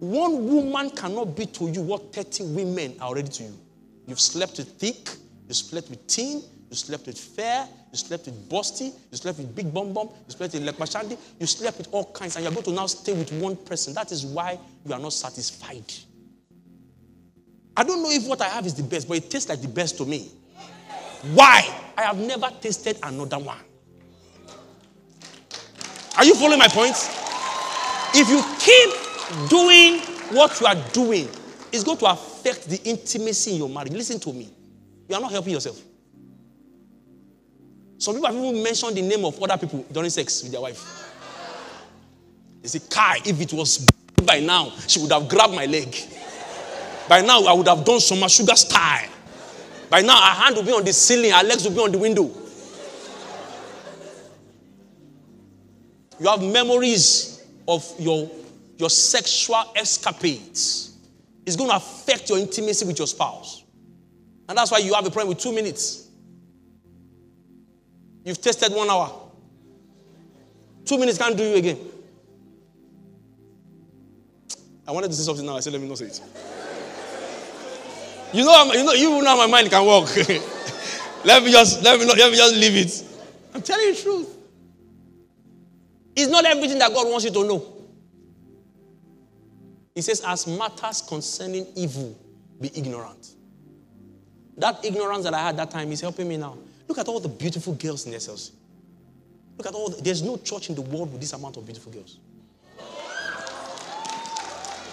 [0.00, 3.58] One woman cannot be to you what 30 women are already to you.
[4.06, 5.08] You've slept with thick,
[5.48, 9.54] you slept with thin, you slept with fair, you slept with busty, you slept with
[9.56, 12.64] big bum bum, you slept with lekmashandi, you slept with all kinds, and you're going
[12.64, 13.94] to now stay with one person.
[13.94, 15.92] That is why you are not satisfied.
[17.76, 19.68] I don't know if what I have is the best, but it tastes like the
[19.68, 20.30] best to me.
[21.22, 21.68] Why?
[21.96, 23.58] I have never tasted another one.
[26.16, 26.94] Are you following my point?
[28.14, 30.00] If you keep doing
[30.36, 31.28] what you are doing,
[31.72, 33.92] it's going to affect the intimacy in your marriage.
[33.92, 34.48] Listen to me.
[35.08, 35.80] You are not helping yourself.
[37.98, 41.12] Some people have even mentioned the name of other people during sex with their wife.
[42.62, 43.86] They say, Kai, if it was
[44.24, 45.94] by now, she would have grabbed my leg.
[47.08, 49.08] By now, I would have done some sugar style.
[49.90, 51.98] By now, her hand will be on the ceiling, her legs will be on the
[51.98, 52.30] window.
[56.20, 58.30] You have memories of your,
[58.76, 60.96] your sexual escapades.
[61.46, 63.62] It's going to affect your intimacy with your spouse.
[64.48, 66.08] And that's why you have a problem with two minutes.
[68.24, 69.30] You've tested one hour.
[70.84, 71.78] Two minutes can't do you again.
[74.86, 75.56] I wanted to say something now.
[75.56, 76.20] I said, let me not say it.
[78.32, 80.08] You know, you know, you know how my mind can work.
[81.24, 83.04] let me just let me not, let me just leave it.
[83.54, 84.36] I'm telling you the truth.
[86.14, 87.64] It's not everything that God wants you to know.
[89.94, 92.16] He says, as matters concerning evil,
[92.60, 93.34] be ignorant.
[94.56, 96.56] That ignorance that I had that time is helping me now.
[96.88, 98.50] Look at all the beautiful girls in SLC.
[99.56, 101.92] Look at all the, there's no church in the world with this amount of beautiful
[101.92, 102.18] girls.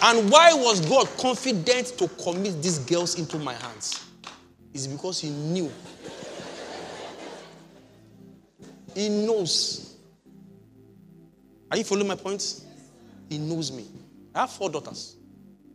[0.07, 4.05] And why was God confident to commit these girls into my hands?
[4.71, 5.71] Is because He knew.
[8.93, 9.95] He knows.
[11.71, 12.61] Are you following my point?
[13.29, 13.87] He knows me.
[14.35, 15.15] I have four daughters.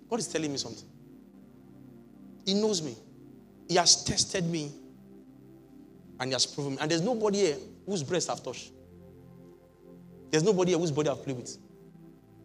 [0.08, 0.88] God is telling me something.
[2.46, 2.94] He knows me.
[3.68, 4.70] He has tested me
[6.20, 6.78] and he has proven me.
[6.80, 8.70] And there's nobody here whose breast I've touched.
[10.30, 11.56] There's nobody here whose body I've played with.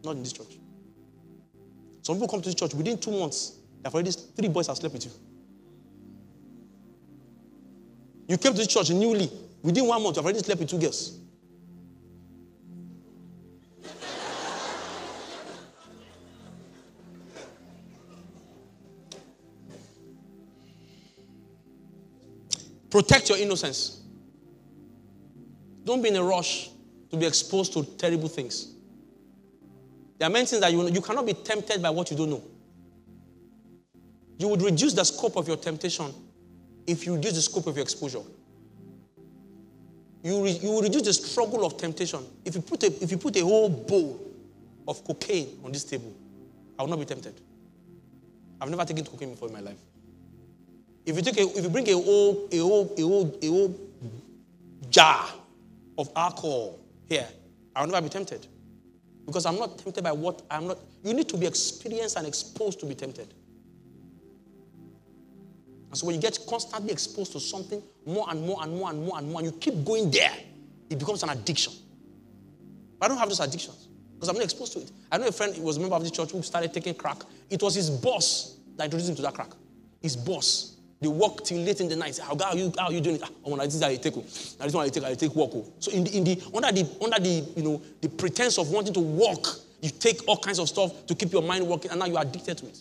[0.02, 0.58] Not in this church.
[2.06, 4.94] Some people come to this church within two months, they've already three boys have slept
[4.94, 5.10] with you.
[8.28, 9.28] You came to this church newly,
[9.60, 11.18] within one month, you've already slept with two girls.
[22.88, 24.00] Protect your innocence.
[25.82, 26.70] Don't be in a rush
[27.10, 28.75] to be exposed to terrible things.
[30.18, 32.42] There are many things that you, you cannot be tempted by what you don't know.
[34.38, 36.12] You would reduce the scope of your temptation
[36.86, 38.22] if you reduce the scope of your exposure.
[40.22, 42.20] You, re, you will reduce the struggle of temptation.
[42.44, 44.20] If you, put a, if you put a whole bowl
[44.88, 46.12] of cocaine on this table,
[46.78, 47.34] I will not be tempted.
[48.60, 49.78] I've never taken cocaine before in my life.
[51.04, 53.80] If you take a, if you bring a whole, a whole, a whole, a whole
[54.90, 55.28] jar
[55.96, 57.26] of alcohol here,
[57.74, 58.46] I will never be tempted.
[59.26, 60.78] Because I'm not tempted by what I'm not.
[61.02, 63.34] You need to be experienced and exposed to be tempted.
[65.90, 69.04] And so when you get constantly exposed to something more and more and more and
[69.04, 70.32] more and more, and you keep going there,
[70.88, 71.72] it becomes an addiction.
[72.98, 74.90] But I don't have those addictions because I'm not exposed to it.
[75.10, 77.18] I know a friend, he was a member of the church who started taking crack.
[77.50, 79.50] It was his boss that introduced him to that crack.
[80.00, 80.75] His boss.
[81.00, 82.18] They work till late in the night.
[82.18, 83.22] How, how, are, you, how are you doing it?
[83.24, 84.16] Ah, oh, this is how you take.
[84.16, 85.04] Now this one I take.
[85.04, 85.50] I take work.
[85.52, 85.70] Oh.
[85.78, 88.94] So in the, in the under the under the you know the pretense of wanting
[88.94, 89.44] to work,
[89.82, 92.22] you take all kinds of stuff to keep your mind working, and now you are
[92.22, 92.78] addicted to it.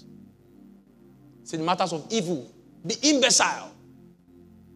[1.41, 2.49] It's in matters of evil.
[2.85, 3.71] Be imbecile.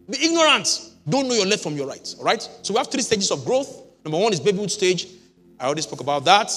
[0.10, 0.92] Be ignorant.
[1.08, 2.16] Don't know your left from your right.
[2.20, 2.42] All right.
[2.62, 3.84] So we have three stages of growth.
[4.04, 5.08] Number one is babyhood stage.
[5.60, 6.52] I already spoke about that.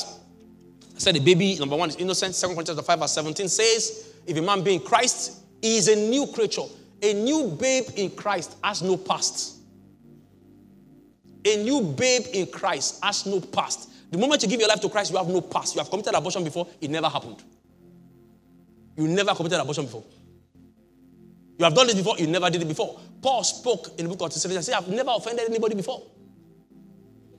[0.95, 2.35] I said the baby, number one, is innocent.
[2.35, 5.97] Second Corinthians 5, verse 17 says, if a man be in Christ, he is a
[5.97, 6.65] new creature.
[7.03, 9.57] A new babe in Christ has no past.
[11.45, 13.91] A new babe in Christ has no past.
[14.11, 15.75] The moment you give your life to Christ, you have no past.
[15.75, 17.43] You have committed abortion before, it never happened.
[18.97, 20.05] You never committed abortion before.
[21.59, 23.01] You have done this before, you never did it before.
[23.21, 26.03] Paul spoke in the book of Thessalonians and said, I've never offended anybody before.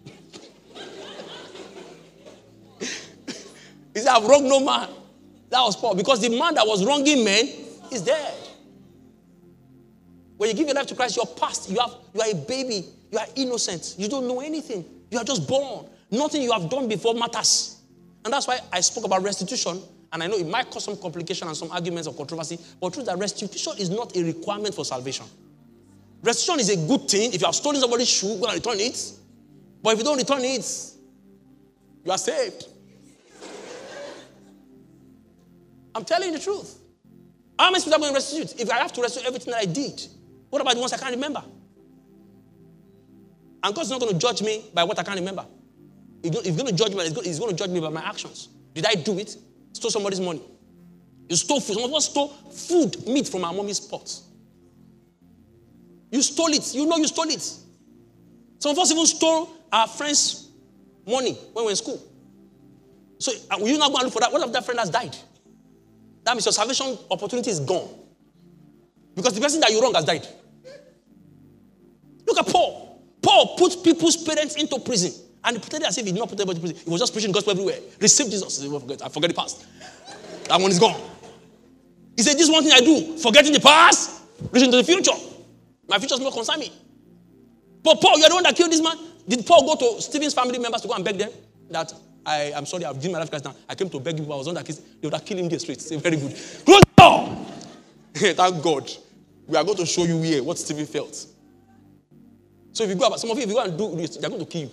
[2.79, 4.89] he said, I've wronged no man.
[5.49, 5.95] That was Paul.
[5.95, 7.62] Because the man that was wronging men
[7.93, 8.35] is dead.
[10.37, 11.69] When you give your life to Christ, you're past.
[11.69, 12.85] You, have, you are a baby.
[13.11, 13.95] You are innocent.
[13.97, 14.83] You don't know anything.
[15.11, 15.87] You are just born.
[16.11, 17.77] Nothing you have done before matters.
[18.25, 19.81] And that's why I spoke about restitution.
[20.11, 22.59] And I know it might cause some complication and some arguments of controversy.
[22.79, 25.25] But truth is that restitution is not a requirement for salvation.
[26.21, 27.33] Restitution is a good thing.
[27.33, 29.11] If you have stolen somebody's shoe, go and return it.
[29.81, 30.91] But if you don't return it,
[32.05, 32.67] you are saved.
[35.95, 36.79] I'm telling you the truth.
[37.57, 38.59] How many people are going to restitute?
[38.59, 40.01] If I have to restitute everything that I did,
[40.49, 41.43] what about the ones I can't remember?
[43.63, 45.45] And God's not going to judge me by what I can't remember.
[46.21, 47.03] He's going to judge me.
[47.23, 48.49] He's going to judge me by my actions.
[48.73, 49.35] Did I do it?
[49.73, 50.41] Stole somebody's money.
[51.29, 51.75] You stole food.
[51.75, 54.11] Some of us stole food, meat from our mommy's pot.
[56.11, 56.73] You stole it.
[56.73, 57.41] You know you stole it.
[58.59, 60.49] Some of us even stole our friend's
[61.07, 62.01] money when we were in school.
[63.17, 64.31] So, uh, will you not go and look for that?
[64.31, 65.15] What if that friend has died?
[66.23, 67.89] That means your salvation opportunity is gone.
[69.15, 70.27] Because the person that you wrong has died.
[72.25, 73.01] Look at Paul.
[73.21, 75.11] Paul put people's parents into prison.
[75.43, 76.77] And he pretended as if he did not put them into prison.
[76.83, 77.77] He was just preaching gospel everywhere.
[77.99, 78.63] Receive Jesus.
[78.63, 79.65] Oh, I forget the past.
[80.47, 80.99] That one is gone.
[82.15, 85.11] He said, This one thing I do, forgetting the past, reaching to the future.
[85.87, 86.71] My future is not concern me.
[87.83, 88.97] But Paul, you're the one that killed this man.
[89.27, 91.29] Did Paul go to Stephen's family members to go and beg them
[91.69, 91.93] that
[92.25, 93.55] I, am sorry, I've given my life to Christ now.
[93.67, 94.77] I came to beg you, I was on that case.
[94.77, 95.81] They would have killed him there straight.
[95.81, 96.31] Say, very good.
[96.31, 97.45] Close the door!
[98.13, 98.91] Thank God.
[99.47, 101.13] We are going to show you here what Stephen felt.
[102.71, 104.29] So if you go about, some of you, if you go and do this, they're
[104.29, 104.71] going to kill you.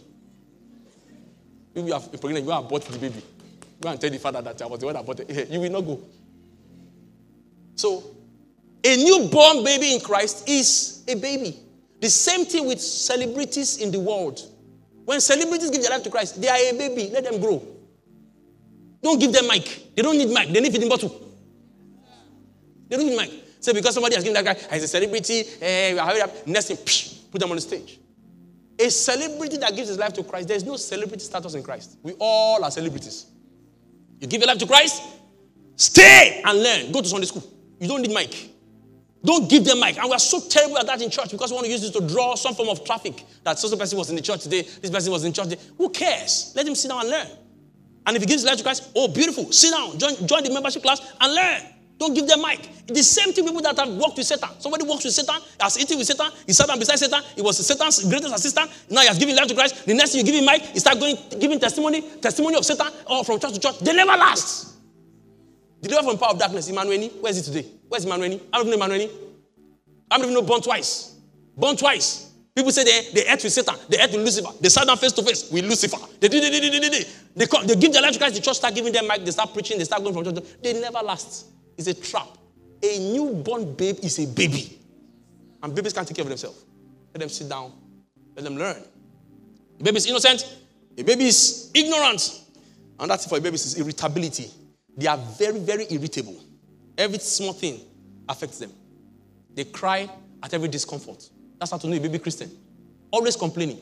[1.75, 3.23] If you have pregnant, you go and abort the baby.
[3.81, 5.51] Go and tell the father that I was the one that bought it.
[5.51, 6.01] You will not go.
[7.75, 8.17] So,
[8.85, 11.59] a newborn baby in Christ is a baby.
[12.01, 14.41] The same thing with celebrities in the world.
[15.11, 17.11] When celebrities give their life to Christ, they are a baby.
[17.13, 17.61] Let them grow.
[19.03, 19.97] Don't give them mic.
[19.97, 20.51] They don't need mic.
[20.51, 21.09] They need feeding bottle.
[22.89, 23.33] They don't need mic.
[23.59, 25.95] Say because somebody has given that guy as a celebrity, eh,
[26.47, 27.99] next thing, psh, put them on the stage.
[28.79, 31.99] A celebrity that gives his life to Christ, there is no celebrity status in Christ.
[32.05, 33.27] We all are celebrities.
[34.21, 35.03] You give your life to Christ,
[35.75, 36.93] stay and learn.
[36.93, 37.43] Go to Sunday school.
[37.81, 38.50] You don't need mic.
[39.23, 39.99] Don't give them mic.
[39.99, 41.91] And we are so terrible at that in church because we want to use this
[41.91, 43.25] to draw some form of traffic.
[43.45, 45.63] That so person was in the church today, this person was in church today.
[45.77, 46.53] Who cares?
[46.57, 47.27] Let him sit down and learn.
[48.07, 49.53] And if he gives life to Christ, oh, beautiful.
[49.53, 51.63] Sit down, join, join the membership class and learn.
[51.99, 52.67] Don't give them mic.
[52.87, 54.49] The same thing people that have worked with Satan.
[54.59, 57.65] Somebody works with Satan, has eaten with Satan, he sat down beside Satan, he was
[57.65, 58.71] Satan's greatest assistant.
[58.89, 59.85] Now he has given life to Christ.
[59.85, 62.87] The next thing you give him mic, he start going giving testimony, testimony of Satan,
[63.07, 63.81] or from church to church.
[63.81, 64.80] They never last.
[65.81, 66.69] Deliver from power of darkness.
[66.69, 67.69] Emmanuel, where is he today?
[67.89, 68.41] Where's Emmanuel?
[68.53, 69.09] I don't know Emmanuel.
[70.11, 71.17] Many of you know born twice?
[71.57, 72.31] Born twice.
[72.55, 75.13] People say they, they ate with Satan, they ate with Lucifer, they sat down face
[75.13, 75.99] to face with Lucifer.
[76.19, 77.05] They did, they, they, they, they,
[77.37, 79.31] they, come, they give their life to Christ, the church start giving them mic, they
[79.31, 80.45] start preaching, they start going from church.
[80.61, 81.47] They never last.
[81.79, 82.27] It's a trap.
[82.83, 84.79] A newborn babe is a baby.
[85.63, 86.65] And babies can't take care of themselves.
[87.15, 87.73] Let them sit down,
[88.35, 88.83] let them learn.
[89.79, 90.59] A baby is innocent,
[90.99, 92.43] a baby is ignorant.
[92.99, 94.51] And that's for a baby is irritability.
[94.97, 96.39] They are very, very irritable.
[96.99, 97.81] Every small thing
[98.29, 98.73] affects them.
[99.55, 100.09] They cry
[100.43, 101.29] at every discomfort.
[101.59, 102.51] That's how to know a baby Christian.
[103.11, 103.79] Always complaining,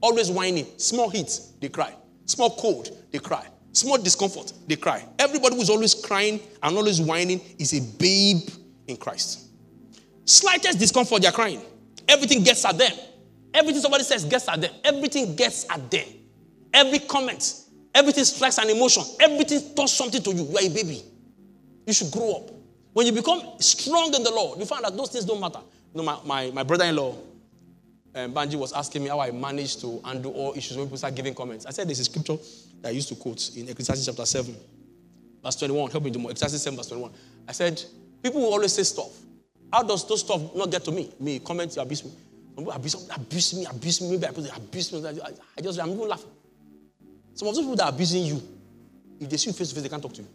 [0.00, 0.66] always whining.
[0.78, 1.94] Small heat, they cry.
[2.24, 3.46] Small cold, they cry.
[3.72, 5.06] Small discomfort, they cry.
[5.18, 8.48] Everybody who's always crying and always whining is a babe
[8.86, 9.48] in Christ.
[10.24, 11.60] Slightest discomfort, they're crying.
[12.08, 12.92] Everything gets at them.
[13.52, 14.72] Everything somebody says gets at them.
[14.82, 16.06] Everything gets at them.
[16.72, 17.62] Every comment,
[17.96, 19.02] everything strikes an emotion.
[19.18, 20.44] Everything does something to you.
[20.44, 21.02] You are a baby.
[21.86, 22.50] You should grow up.
[22.92, 25.60] When you become strong in the Lord, you find that those things don't matter.
[25.94, 27.16] You know, my, my, my brother in law,
[28.14, 31.14] um, Banji, was asking me how I managed to undo all issues when people start
[31.14, 31.66] giving comments.
[31.66, 32.36] I said there's a scripture
[32.82, 34.54] that I used to quote in Ecclesiastes chapter 7,
[35.42, 35.90] verse 21.
[35.90, 36.30] Help me do more.
[36.30, 37.12] Ecclesiastes 7, verse 21.
[37.48, 37.82] I said,
[38.22, 39.10] people will always say stuff.
[39.72, 41.12] How does those stuff not get to me?
[41.20, 42.12] Me, comment, you abuse me.
[42.72, 45.20] Abuse, abuse me, abuse me, maybe I put abuse me.
[45.58, 46.30] I just, I'm even laughing.
[47.36, 48.42] Some of those people that are abusing you,
[49.20, 50.28] if they see you face to face, they can't talk to you.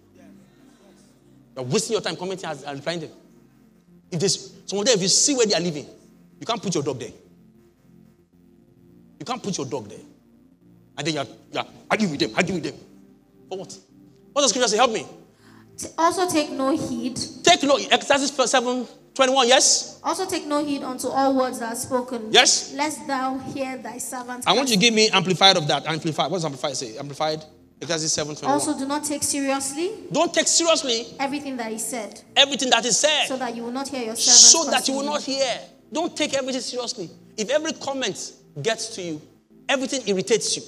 [1.56, 3.10] You're wasting your time commenting and replying them.
[4.12, 5.88] If there's some of them, if you see where they are living,
[6.39, 7.10] you can't put your dog there.
[9.20, 9.99] You can't put your dog there.
[10.95, 12.82] And then you're, you're arguing with them, arguing with them.
[13.49, 13.78] For what?
[14.32, 14.78] What does scripture say?
[14.78, 15.06] Help me.
[15.97, 17.20] Also take no heed.
[17.43, 18.88] Take no Exodus 7
[19.22, 19.99] 21, yes?
[20.03, 22.30] Also take no heed unto all words that are spoken.
[22.32, 22.74] Yes.
[22.74, 24.43] Lest thou hear thy servant.
[24.47, 25.86] I want you to give me amplified of that.
[25.86, 26.32] Amplified.
[26.32, 26.97] What does amplified say?
[26.97, 27.45] Amplified.
[27.80, 28.51] Ecclesiastes 7 21.
[28.51, 29.91] Also do not take seriously.
[30.11, 31.05] Don't take seriously.
[31.19, 32.19] Everything that is said.
[32.36, 33.28] Everything that is said.
[33.28, 34.65] So that you will not hear your servant.
[34.65, 35.59] So that you will not hear.
[35.93, 37.11] Don't take everything seriously.
[37.38, 39.22] If every comment gets to you,
[39.69, 40.63] everything irritates you.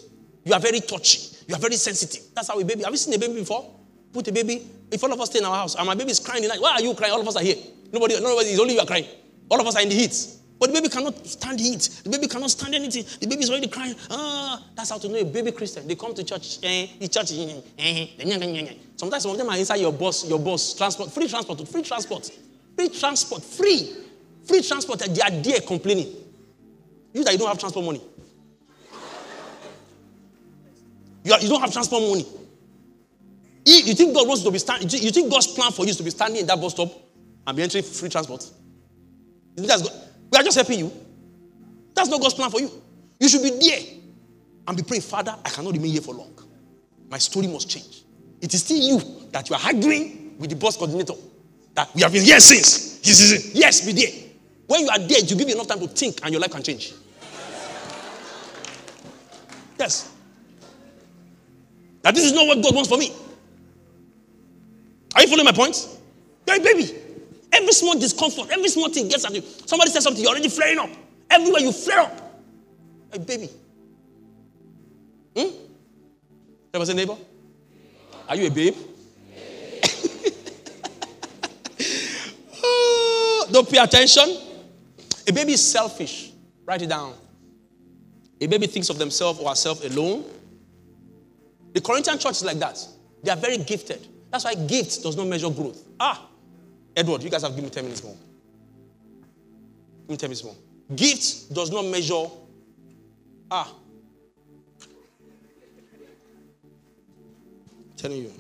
[0.45, 1.37] You are very touchy.
[1.47, 2.21] You are very sensitive.
[2.35, 2.83] That's how a baby.
[2.83, 3.65] Have you seen a baby before?
[4.11, 4.67] Put a baby.
[4.91, 6.73] If all of us stay in our house and my baby is crying night, why
[6.73, 7.13] are you crying?
[7.13, 7.57] All of us are here.
[7.93, 9.05] Nobody, nobody, it's only you are crying.
[9.49, 10.15] All of us are in the heat.
[10.59, 12.01] But the baby cannot stand heat.
[12.03, 13.05] The baby cannot stand anything.
[13.19, 13.95] The baby is already crying.
[14.09, 15.87] Ah, that's how to know a baby Christian.
[15.87, 16.57] They come to church.
[16.63, 17.33] Eh, the church.
[17.33, 21.27] Eh, eh, eh, Sometimes some of them are inside your bus, your bus, transport, free
[21.27, 22.31] transport, free transport,
[22.75, 23.93] free transport, free,
[24.47, 25.01] free transport.
[25.05, 26.15] and They are there complaining.
[27.13, 28.01] You that you don't have transport money.
[31.25, 32.25] You, are, you don't have transport money.
[33.65, 34.89] You think God wants to be standing?
[34.89, 37.02] You think God's plan for you is to be standing in that bus stop
[37.45, 38.49] and be entering free transport?
[39.57, 40.91] We are just helping you.
[41.93, 42.71] That's not God's plan for you.
[43.19, 43.79] You should be there
[44.67, 46.33] and be praying, Father, I cannot remain here for long.
[47.09, 48.03] My story must change.
[48.41, 51.13] It is still you that you are arguing with the bus coordinator
[51.75, 52.99] that we have been here since.
[53.53, 54.11] Yes, be there.
[54.65, 56.63] When you are there, you give you enough time to think and your life can
[56.63, 56.93] change.
[59.77, 60.11] Yes.
[62.01, 63.13] That this is not what God wants for me.
[65.15, 65.87] Are you following my point?
[66.47, 66.91] Hey, baby.
[67.53, 69.41] Every small discomfort, every small thing gets at you.
[69.65, 70.89] Somebody says something, you're already flaring up.
[71.29, 72.41] Everywhere you flare up.
[73.11, 73.47] Hey, baby.
[75.37, 75.49] Hmm?
[76.71, 77.15] There was a neighbor?
[78.27, 78.73] Are you a babe?
[83.51, 84.35] don't pay attention.
[85.27, 86.31] A baby is selfish.
[86.65, 87.13] Write it down.
[88.41, 90.25] A baby thinks of themselves or herself alone.
[91.73, 92.79] The Corinthian church is like that.
[93.21, 94.07] They are very gifted.
[94.31, 95.83] That's why gift does not measure growth.
[95.99, 96.29] Ah,
[96.95, 98.15] Edward, you guys have given me 10 minutes more.
[100.01, 100.55] Give me 10 minutes more.
[100.95, 102.25] Gift does not measure.
[103.49, 103.73] Ah.
[107.79, 108.31] I'm telling you.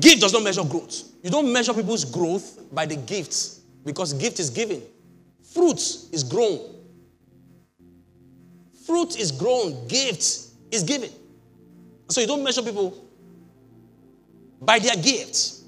[0.00, 1.02] Gift does not measure growth.
[1.22, 4.82] You don't measure people's growth by the gifts because gift is given.
[5.52, 5.78] Fruit
[6.12, 6.58] is grown.
[8.86, 9.86] Fruit is grown.
[9.86, 10.24] Gift
[10.70, 11.10] is given.
[12.08, 13.06] So you don't measure people
[14.60, 15.61] by their gifts.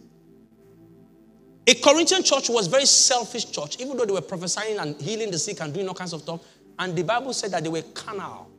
[1.67, 5.39] A Corinthian church was very selfish church, even though they were prophesying and healing the
[5.39, 6.41] sick and doing all kinds of stuff.
[6.79, 8.51] And the Bible said that they were carnal,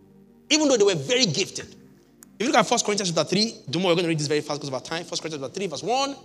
[0.50, 1.76] even though they were very gifted.
[2.38, 4.28] If you look at 1 Corinthians chapter 3, do more, we're going to read this
[4.28, 5.04] very fast because of our time.
[5.04, 6.16] 1 Corinthians chapter 3, verse 1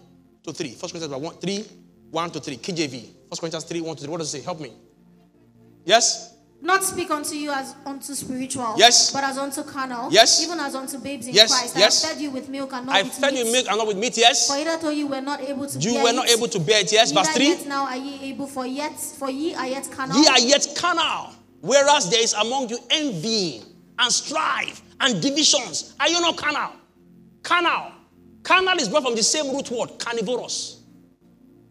[0.45, 0.69] to 3.
[0.71, 1.65] 1 Corinthians chapter 1, 3,
[2.11, 2.57] 1 to 3.
[2.57, 3.03] KJV.
[3.29, 4.11] 1 Corinthians 3, 1 to 3.
[4.11, 4.45] What does it say?
[4.45, 4.73] Help me.
[5.85, 6.35] Yes?
[6.63, 10.75] Not speak unto you as unto spiritual, yes, but as unto carnal, yes, even as
[10.75, 11.77] unto babes in yes, Christ.
[11.77, 12.05] Yes.
[12.05, 13.47] I fed you with milk and not I with fed meat.
[13.47, 14.47] you milk and not with meat, yes.
[14.47, 16.37] For hitherto you were not able to you bear were not it.
[16.37, 17.13] able to bear it, yes.
[17.13, 17.47] Verse 3.
[17.47, 20.21] Yet now are ye able, for yet for ye are yet carnal.
[20.21, 21.33] Ye are yet carnal,
[21.63, 23.63] whereas there is among you envy
[23.99, 25.95] and strife and divisions.
[25.99, 26.73] Are you not carnal?
[27.43, 27.93] Carnal.
[28.43, 30.83] Carnal is brought from the same root word, carnivorous.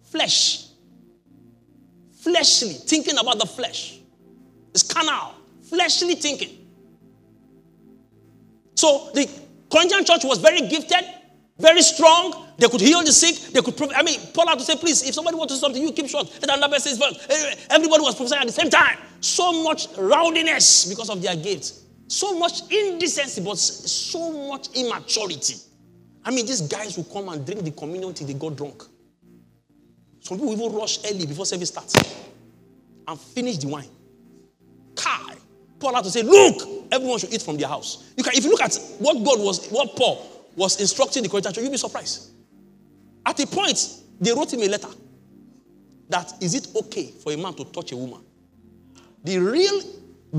[0.02, 0.66] Flesh.
[2.22, 3.99] Fleshly, thinking about the flesh.
[4.74, 5.36] It's carnal
[5.70, 6.68] fleshly thinking.
[8.76, 9.30] So the
[9.72, 11.04] Corinthian church was very gifted,
[11.58, 12.48] very strong.
[12.58, 13.54] They could heal the sick.
[13.54, 13.94] They could.
[13.94, 16.08] I mean, Paul had to say, please, if somebody wants to do something, you keep
[16.08, 16.30] short.
[16.42, 17.30] Let another person first.
[17.30, 18.98] Eh, everybody was prophesying at the same time.
[19.22, 21.86] So much rowdiness because of their gifts.
[22.08, 25.56] So much indecency, but so much immaturity.
[26.26, 28.84] I mean, these guys will come and drink the communion till they got drunk.
[30.22, 31.94] Some people even rush early before service starts
[33.08, 33.90] and finish the wine.
[35.80, 36.62] Paul had to say, Look,
[36.92, 38.12] everyone should eat from their house.
[38.18, 40.26] You can, if you look at what God was, what Paul
[40.56, 42.32] was instructing the Corinthians, you'll be surprised.
[43.26, 44.90] At a point, they wrote him a letter
[46.10, 48.22] that is it okay for a man to touch a woman?
[49.24, 49.82] The real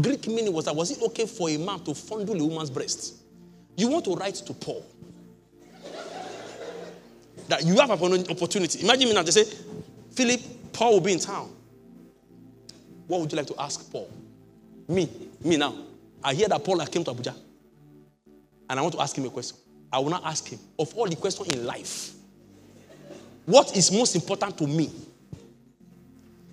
[0.01, 3.16] Greek meaning was that was it okay for a man to fondle a woman's breast?
[3.76, 4.84] You want to write to Paul
[7.49, 8.82] that you have an opportunity.
[8.82, 9.45] Imagine me now, they say,
[10.12, 10.41] Philip,
[10.72, 11.53] Paul will be in town.
[13.07, 14.09] What would you like to ask Paul?
[14.88, 15.09] Me,
[15.45, 15.74] me now.
[16.22, 17.34] I hear that Paul came to Abuja.
[18.68, 19.57] And I want to ask him a question.
[19.93, 20.59] I will not ask him.
[20.78, 22.12] Of all the questions in life,
[23.51, 24.91] What is most important to me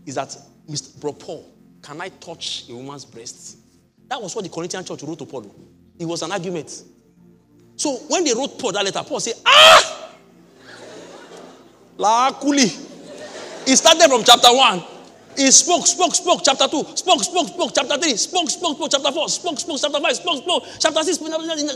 [0.03, 0.35] is that,
[0.67, 0.99] Mr.
[0.99, 1.47] Bro Paul,
[1.81, 3.57] can I touch a woman's breast?
[4.07, 5.45] That was what the Corinthian church wrote to Paul.
[5.99, 6.83] It was an argument.
[7.75, 10.11] So when they wrote Paul that letter, Paul said, Ah!
[11.97, 12.63] La kuli.
[12.63, 14.83] It started from chapter 1.
[15.38, 19.11] He spoke, spoke, spoke, chapter 2, spoke, spoke, spoke, chapter 3, spoke, spoke, spoke, chapter
[19.11, 21.17] 4, spoke, spoke, chapter 5, spoke, spoke, chapter 6,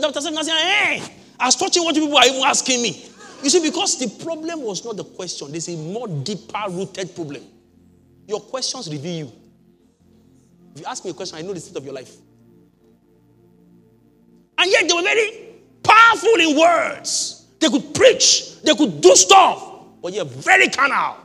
[0.00, 1.02] chapter 7, I said, hey,
[1.38, 3.06] I was touching what people are even asking me.
[3.40, 7.42] You see, because the problem was not the question, there's a more deeper rooted problem.
[8.26, 9.32] Your questions reveal you.
[10.74, 12.16] If you ask me a question, I know the state of your life.
[14.58, 15.50] And yet they were very
[15.84, 17.46] powerful in words.
[17.60, 19.62] They could preach, they could do stuff,
[20.02, 21.16] but yet very carnal,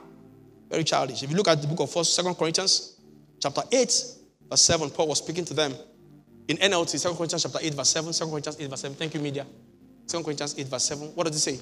[0.70, 1.24] very childish.
[1.24, 3.00] If you look at the book of First, Second Corinthians,
[3.40, 4.04] chapter 8,
[4.50, 5.74] verse 7, Paul was speaking to them
[6.48, 8.98] in NLT, Second Corinthians chapter 8, verse 7, 2 Corinthians 8, verse 7.
[8.98, 9.46] Thank you, media.
[10.08, 11.08] 2 Corinthians 8, verse 7.
[11.16, 11.60] What does it say?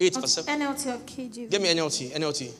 [0.00, 0.60] 8, verse 7.
[0.60, 1.50] NLT of KJV.
[1.50, 2.52] Give me NLT, NLT.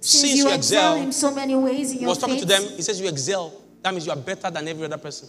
[0.00, 2.46] Since, Since you, you excel, excel in so many ways in your was talking to
[2.46, 3.52] them, he says you excel.
[3.82, 5.28] That means you are better than every other person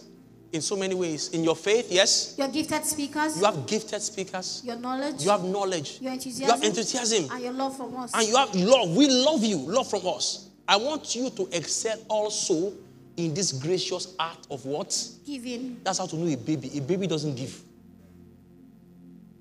[0.54, 1.28] in so many ways.
[1.30, 2.36] In your faith, yes.
[2.38, 3.36] Your gifted speakers.
[3.36, 4.62] You have gifted speakers.
[4.64, 5.22] Your knowledge.
[5.22, 6.00] You have knowledge.
[6.00, 6.46] Your enthusiasm.
[6.46, 7.28] You have enthusiasm.
[7.32, 8.12] And your love from us.
[8.14, 8.96] And you have love.
[8.96, 9.58] We love you.
[9.58, 10.48] Love from us.
[10.66, 12.72] I want you to excel also
[13.16, 14.96] in this gracious art of what?
[15.26, 15.80] Giving.
[15.82, 16.70] That's how to know a baby.
[16.78, 17.60] A baby doesn't give.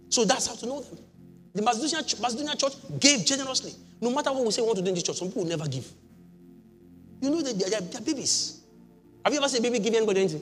[0.09, 0.97] So that's how to know them.
[1.53, 3.74] The Macedonian, Macedonian church gave generously.
[4.01, 5.49] No matter what we say we want to do in this church, some people will
[5.49, 5.88] never give.
[7.22, 8.61] You know that they're, they're, babies.
[9.24, 10.41] Have you ever seen a baby give anybody anything?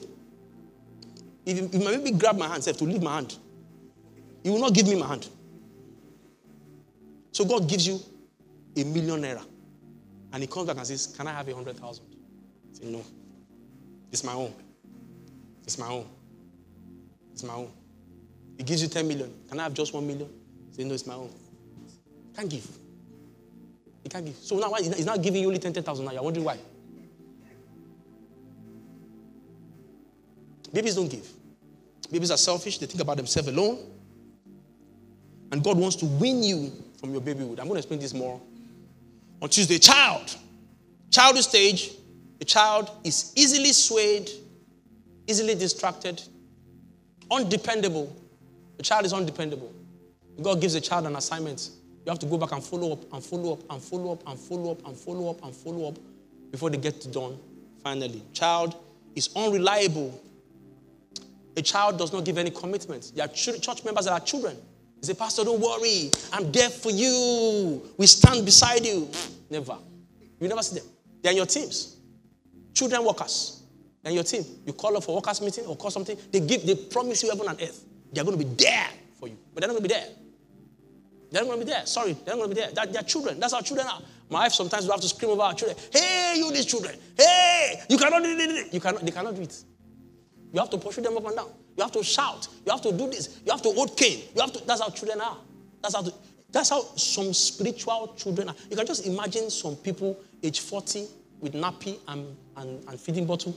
[1.44, 3.36] If, my baby grab my hand, say to leave my hand,
[4.42, 5.28] he will not give me my hand.
[7.32, 7.98] So God gives you
[8.76, 9.44] a million naira.
[10.32, 12.06] And he comes back and says, Can I have a hundred thousand?
[12.72, 13.02] Say, No.
[14.12, 14.52] It's my own.
[15.64, 16.06] It's my own.
[17.32, 17.70] It's my own.
[18.58, 19.32] He gives you 10 million.
[19.48, 20.28] Can I have just 1 million?
[20.70, 21.30] Say, no, it's my own.
[22.36, 22.66] Can't give.
[24.02, 24.36] He can't give.
[24.36, 26.12] So now why he's not giving you only 10,000 now.
[26.12, 26.58] You're wondering why.
[30.72, 31.28] Babies don't give.
[32.10, 32.78] Babies are selfish.
[32.78, 33.78] They think about themselves alone.
[35.50, 37.60] And God wants to win you from your babyhood.
[37.60, 38.40] I'm going to explain this more
[39.40, 39.78] on Tuesday.
[39.78, 40.36] Child.
[41.10, 41.92] Childish stage.
[42.40, 44.28] A child is easily swayed,
[45.28, 46.20] easily distracted,
[47.30, 48.14] undependable.
[48.80, 49.72] A child is undependable.
[50.40, 51.70] God gives a child an assignment.
[52.04, 54.38] You have to go back and follow up and follow up and follow up and
[54.38, 55.98] follow up and follow up and follow up
[56.50, 57.38] before they get done
[57.84, 58.22] finally.
[58.32, 58.74] Child
[59.14, 60.20] is unreliable.
[61.56, 63.12] A child does not give any commitment.
[63.14, 64.56] There are church members that are children.
[65.00, 66.10] They say, Pastor, don't worry.
[66.32, 67.82] I'm there for you.
[67.98, 69.08] We stand beside you.
[69.50, 69.76] Never.
[70.40, 70.88] You never see them.
[71.20, 71.96] They're in your teams.
[72.72, 73.62] Children workers.
[74.02, 74.44] They're in your team.
[74.64, 76.16] You call up for workers meeting or call something.
[76.30, 77.84] They give, they promise you heaven and earth.
[78.12, 78.88] They're going to be there
[79.18, 79.36] for you.
[79.52, 80.08] But they're not going to be there.
[81.30, 81.86] They're not going to be there.
[81.86, 82.70] Sorry, they're not going to be there.
[82.72, 83.40] That, they're children.
[83.40, 84.00] That's how children are.
[84.30, 85.78] My wife sometimes will have to scream over our children.
[85.92, 86.94] Hey, you these children.
[87.16, 88.72] Hey, you cannot do it.
[88.72, 89.64] You cannot, they cannot do it.
[90.52, 91.48] You have to pursue them up and down.
[91.76, 92.48] You have to shout.
[92.66, 93.40] You have to do this.
[93.44, 94.22] You have to hold cane.
[94.34, 94.64] You have to.
[94.66, 95.38] That's how children are.
[95.82, 96.04] That's how.
[96.50, 98.54] That's how some spiritual children are.
[98.70, 101.06] You can just imagine some people age 40
[101.40, 103.56] with nappy and, and, and feeding bottle.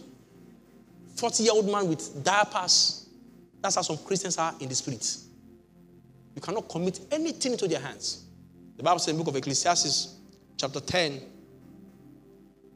[1.18, 3.10] 40 year old man with diapers.
[3.62, 5.18] That's how some Christians are in the spirit.
[6.36, 8.26] You cannot commit anything into their hands.
[8.78, 10.16] The Bible says in the book of Ecclesiastes,
[10.58, 11.22] chapter 10,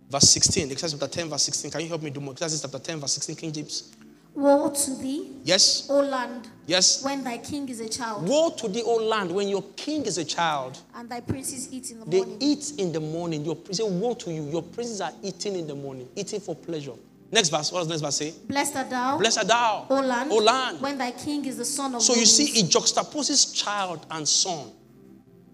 [0.09, 0.65] verse 16.
[0.71, 1.71] Ecclesiastes chapter 10, verse 16.
[1.71, 2.33] Can you help me do more?
[2.33, 3.95] Ecclesiastes chapter 10, verse 16, King James.
[4.35, 8.27] Woe to thee, yes, O land, yes, when thy king is a child.
[8.27, 10.79] Woe to thee, O land, when your king is a child.
[10.95, 12.39] And thy princes eat in the they morning.
[12.39, 13.43] They eat in the morning.
[13.43, 14.43] Your say, woe to you.
[14.49, 16.93] Your princes are eating in the morning, eating for pleasure.
[17.31, 17.71] Next verse.
[17.71, 18.33] What does next verse say?
[18.47, 19.17] Blessed art thou.
[19.17, 19.87] Blessed art thou.
[19.89, 20.31] O land.
[20.31, 20.81] O land.
[20.81, 24.71] When thy king is the son of So you see, it juxtaposes child and son.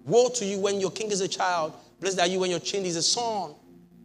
[0.06, 1.74] Woe to you when your king is a child.
[2.00, 3.56] Blessed are you when your king is a son.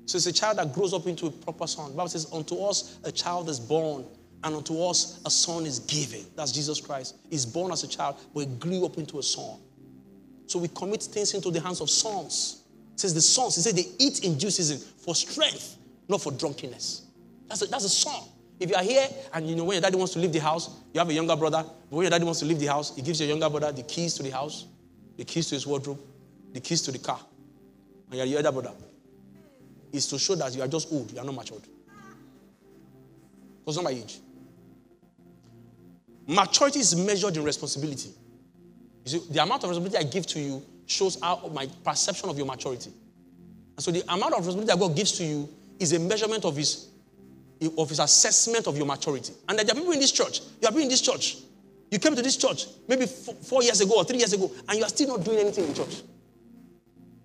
[0.06, 1.90] So it's a child that grows up into a proper son.
[1.90, 4.04] The Bible says, Unto us a child is born,
[4.42, 6.24] and unto us a son is given.
[6.34, 7.16] That's Jesus Christ.
[7.28, 9.58] He's born as a child, but he grew up into a son.
[10.46, 12.62] So we commit things into the hands of sons.
[12.94, 15.76] It says the sons, he said they eat in due season for strength,
[16.08, 17.02] not for drunkenness.
[17.48, 18.28] That's a, that's a song.
[18.58, 20.70] If you are here and you know when your daddy wants to leave the house,
[20.92, 23.02] you have a younger brother, but when your daddy wants to leave the house, he
[23.02, 24.66] gives your younger brother the keys to the house,
[25.16, 25.98] the keys to his wardrobe,
[26.52, 27.20] the keys to the car.
[28.10, 28.76] And you're the other brother.
[29.92, 31.62] Is to show that you are just old, you are not matured.
[33.60, 34.18] Because not my age.
[36.26, 38.10] Maturity is measured in responsibility.
[39.04, 42.36] You see, the amount of responsibility I give to you shows how my perception of
[42.36, 42.90] your maturity.
[43.76, 45.48] And so the amount of responsibility that God gives to you
[45.78, 46.88] is a measurement of his
[47.76, 49.34] of his assessment of your maturity.
[49.46, 51.36] And there are people in this church, you have been in this church
[51.90, 54.84] You came to this church maybe four, years ago or three years ago, and you
[54.84, 56.02] are still not doing anything in church.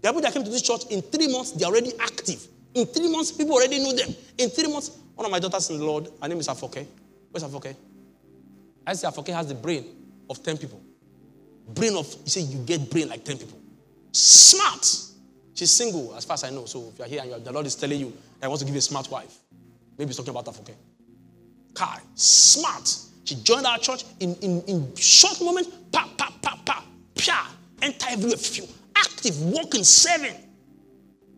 [0.01, 2.47] There are people that came to this church in three months, they're already active.
[2.73, 4.13] In three months, people already know them.
[4.37, 6.85] In three months, one of my daughters in the Lord, her name is Afoke.
[7.31, 7.75] Where's Afoke?
[8.87, 9.85] I say Afoke has the brain
[10.29, 10.81] of 10 people.
[11.67, 13.59] Brain of, you say you get brain like 10 people.
[14.11, 14.85] Smart.
[15.53, 16.65] She's single, as far as I know.
[16.65, 18.65] So if you're here and you're, the Lord is telling you that He wants to
[18.65, 19.37] give you a smart wife,
[19.97, 20.75] maybe He's talking about Afoke.
[21.73, 22.95] Kai, smart.
[23.23, 27.37] She joined our church in, in, in short moments, pa, pa, pa, pa, pia,
[27.81, 30.35] enter everywhere, few, active, walking, serving.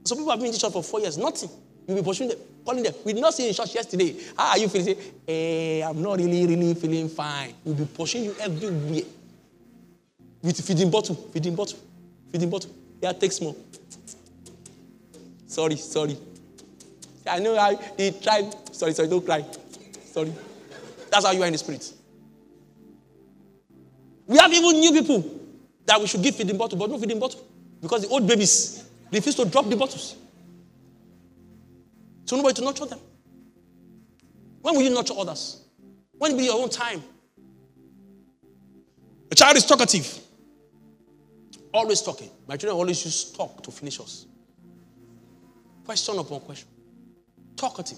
[0.04, 1.50] Some people have been in this church for four years, nothing.
[1.88, 2.94] You'll be pursuing them, calling them.
[3.06, 4.14] We did not see you in church yesterday.
[4.38, 4.88] How are you feeling?
[4.88, 7.54] Say, hey, eh, I'm not really, really feeling fine.
[7.64, 9.04] We'll be pushing you everywhere.
[10.44, 11.80] With feeding bottle, feeding bottle,
[12.30, 12.70] feeding bottle.
[13.02, 13.56] Yeah, take more.
[15.48, 16.18] Sorry, sorry.
[17.26, 18.54] I know how he tried.
[18.76, 19.46] Sorry, sorry, don't cry.
[20.12, 20.34] Sorry.
[21.10, 21.94] That's how you are in the spirit.
[24.28, 25.24] We have even new people
[25.86, 27.40] that we should give feeding bottle, but no feeding bottle.
[27.82, 30.18] Because the old babies refuse to drop the bottles.
[32.28, 33.00] So nobody to nurture them.
[34.62, 35.64] When will you nurture others?
[36.18, 37.02] When will be your own time?
[39.32, 40.20] A child is talkative.
[41.74, 42.30] Always talking.
[42.48, 44.26] My children always use talk to finish us.
[45.86, 46.68] Question upon question.
[47.56, 47.98] Talkative.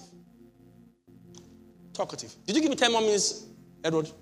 [1.92, 2.32] Talkative.
[2.46, 3.46] Did you give me 10 more minutes,
[3.82, 4.04] Edward?
[4.04, 4.14] Did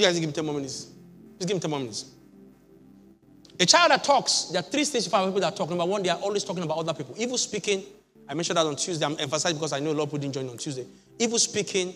[0.00, 0.88] you guys give me 10 more minutes?
[1.38, 2.10] Just give me 10 more minutes.
[3.60, 5.68] A child that talks, there are three stages for people that talk.
[5.68, 7.14] Number one, they are always talking about other people.
[7.16, 7.84] Evil speaking,
[8.28, 9.04] I mentioned that on Tuesday.
[9.04, 10.86] I'm emphasizing because I know a lot of people didn't join on Tuesday.
[11.18, 11.94] Evil speaking,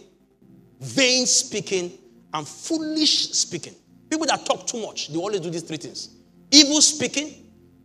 [0.80, 1.92] vain speaking,
[2.34, 3.74] and foolish speaking.
[4.10, 6.10] People that talk too much, they always do these three things
[6.50, 7.34] evil speaking,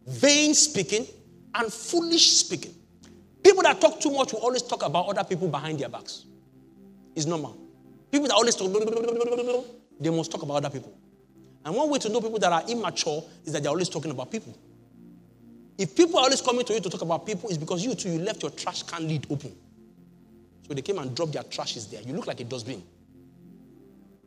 [0.07, 1.05] vain speaking,
[1.55, 2.73] and foolish speaking.
[3.43, 6.25] People that talk too much will always talk about other people behind their backs.
[7.15, 7.57] It's normal.
[8.09, 8.71] People that always talk,
[9.99, 10.93] they must talk about other people.
[11.65, 14.31] And one way to know people that are immature is that they're always talking about
[14.31, 14.57] people.
[15.77, 18.09] If people are always coming to you to talk about people, it's because you too,
[18.09, 19.55] you left your trash can lid open.
[20.67, 22.01] So they came and dropped their trashes there.
[22.01, 22.81] You look like a dustbin.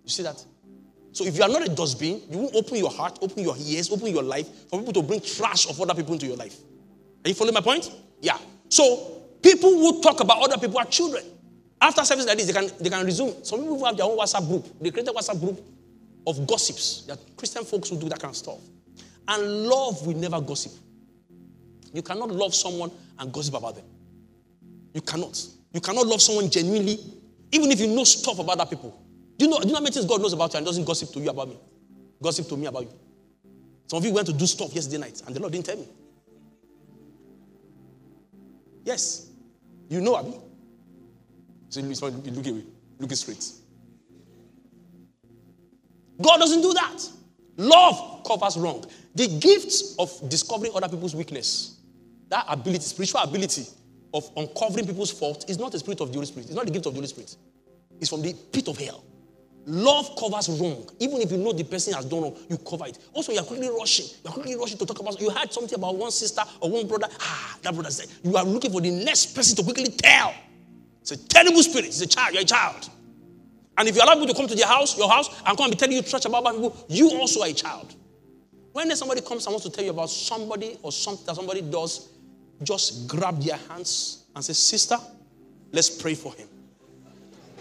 [0.05, 0.45] You see that?
[1.13, 3.91] So if you are not a dustbin, you won't open your heart, open your ears,
[3.91, 6.59] open your life for people to bring trash of other people into your life.
[7.25, 7.91] Are you following my point?
[8.21, 8.39] Yeah.
[8.69, 11.25] So people who talk about other people are children.
[11.81, 13.45] After service like this, they can, they can resume.
[13.45, 14.67] Some people have their own WhatsApp group.
[14.81, 15.61] They created a WhatsApp group
[16.27, 17.03] of gossips.
[17.07, 18.59] That Christian folks who do that kind of stuff.
[19.29, 20.73] And love will never gossip.
[21.97, 23.87] You cannot love someone and gossip about them.
[24.93, 25.43] You cannot.
[25.73, 26.99] You cannot love someone genuinely,
[27.51, 29.03] even if you know stuff about other people.
[29.39, 30.85] Do you know, do you know how many things God knows about you and doesn't
[30.85, 31.57] gossip to you about me?
[32.23, 32.93] Gossip to me about you.
[33.87, 35.89] Some of you went to do stuff yesterday night and the Lord didn't tell me.
[38.85, 39.31] Yes.
[39.89, 40.35] You know Abby.
[41.71, 42.65] So you look away.
[42.99, 43.53] Look straight.
[46.21, 47.09] God doesn't do that.
[47.57, 48.85] Love covers wrong.
[49.15, 51.79] The gift of discovering other people's weakness,
[52.29, 53.67] that ability, spiritual ability
[54.13, 56.47] of uncovering people's faults, is not the spirit of the Holy Spirit.
[56.47, 57.37] It's not the gift of the Holy Spirit.
[58.01, 59.05] It's from the pit of hell.
[59.69, 60.89] Love covers wrong.
[61.01, 62.99] Even if you know the person has done wrong, you cover it.
[63.13, 64.07] Also, you're quickly rushing.
[64.23, 65.21] You're quickly rushing to talk about.
[65.21, 67.09] You heard something about one sister or one brother.
[67.21, 68.07] Ah, that brother said.
[68.23, 70.33] You are looking for the next person to quickly tell.
[71.01, 71.87] It's a terrible spirit.
[71.87, 72.33] It's a child.
[72.33, 72.89] You're a child.
[73.77, 75.73] And if you allow people to come to your house, your house, and come and
[75.73, 77.95] be telling you trash about people, you also are a child.
[78.73, 82.09] When somebody comes and wants to tell you about somebody or something that somebody does,
[82.63, 84.97] just grab their hands and say, Sister,
[85.73, 86.49] let's pray for him.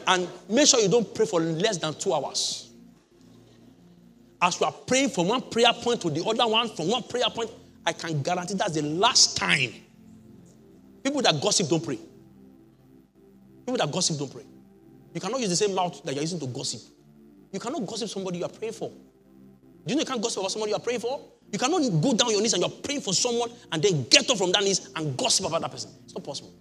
[0.08, 2.70] And make sure you don't pray for less than two hours.
[4.42, 7.30] As you are praying from one prayer point to the other one, from one prayer
[7.30, 7.50] point,
[7.86, 9.74] I can guarantee that's the last time.
[11.04, 12.00] People that gossip don't pray.
[13.66, 14.44] People that gossip don't pray.
[15.14, 16.82] You cannot use the same mouth that you're using to gossip.
[17.52, 18.90] You cannot gossip somebody you are praying for.
[18.90, 18.96] Do
[19.88, 21.22] you know you can't gossip about somebody you are praying for?
[21.52, 24.38] You cannot go down your knees and you're praying for someone and then get up
[24.38, 25.92] from that knees and gossip about that person.
[26.04, 26.54] It's not possible.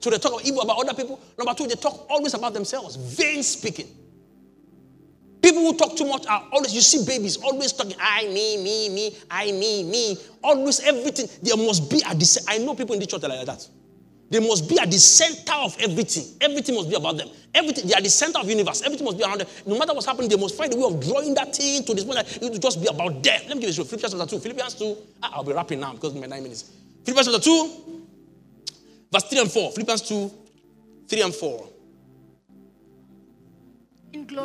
[0.00, 1.18] So they talk about evil about other people.
[1.38, 2.96] Number two, they talk always about themselves.
[2.96, 3.86] Vain speaking.
[5.40, 8.88] People who talk too much are always, you see babies always talking, I, me, me,
[8.88, 10.16] me, I, me, me.
[10.42, 11.28] Always everything.
[11.42, 13.66] There must be the I know people in the church are like that.
[14.34, 16.24] They must be at the center of everything.
[16.40, 17.28] Everything must be about them.
[17.54, 18.82] Everything, they are the center of the universe.
[18.82, 19.46] Everything must be around them.
[19.64, 22.02] No matter what's happening, they must find a way of drawing that thing to this
[22.02, 23.40] point that it will just be about them.
[23.46, 24.40] Let me give you a Philippians chapter 2.
[24.40, 24.96] Philippians 2.
[25.22, 26.68] Ah, I'll be wrapping now because my nine minutes.
[27.04, 28.02] Philippians chapter 2.
[29.12, 29.70] Verse 3 and 4.
[29.70, 30.32] Philippians 2,
[31.06, 31.68] 3 and 4.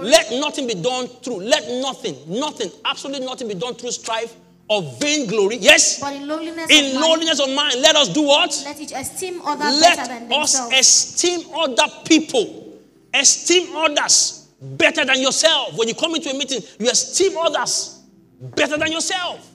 [0.03, 4.35] Let nothing be done through, let nothing, nothing, absolutely nothing be done through strife
[4.70, 5.57] or vainglory.
[5.57, 5.99] Yes?
[5.99, 8.61] But in lowliness, in of, lowliness mind, of mind, let us do what?
[8.63, 10.74] Let each esteem others let better than themselves.
[10.74, 12.80] us esteem other people.
[13.13, 15.76] Esteem others better than yourself.
[15.76, 18.03] When you come into a meeting, you esteem others
[18.39, 19.45] better than yourself.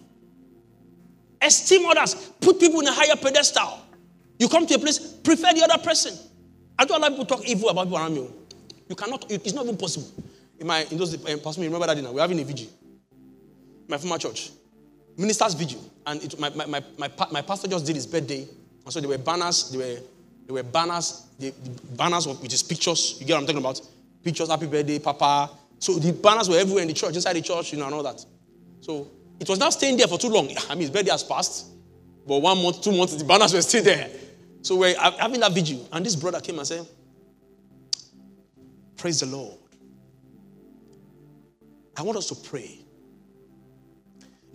[1.41, 2.15] Esteem others.
[2.41, 3.81] Put people in a higher pedestal.
[4.39, 6.19] You come to a place, prefer the other person.
[6.77, 8.29] I don't allow people to talk evil about people around me.
[8.89, 10.09] You cannot, it's not even possible.
[10.59, 12.11] In my, in those, um, Pastor, remember that dinner?
[12.11, 12.69] We're having a vigil.
[13.87, 14.51] My former church.
[15.17, 15.81] Minister's vigil.
[16.07, 18.47] And it, my, my, my, my, my pastor just did his birthday.
[18.85, 20.01] And so there were banners, there were,
[20.47, 23.17] there were banners, the, the banners of, which is pictures.
[23.21, 23.81] You get what I'm talking about?
[24.23, 25.51] Pictures, happy birthday, Papa.
[25.79, 28.03] So the banners were everywhere in the church, inside the church, you know, and all
[28.03, 28.25] that.
[28.81, 29.09] So
[29.41, 30.49] it was not staying there for too long.
[30.69, 31.67] I mean, his birthday has passed.
[32.27, 34.11] But one month, two months, the banners were still there.
[34.63, 35.87] So we're having that vigil.
[35.93, 36.87] And this brother came and said,
[38.97, 39.59] Praise the Lord.
[41.97, 42.84] I want us to pray.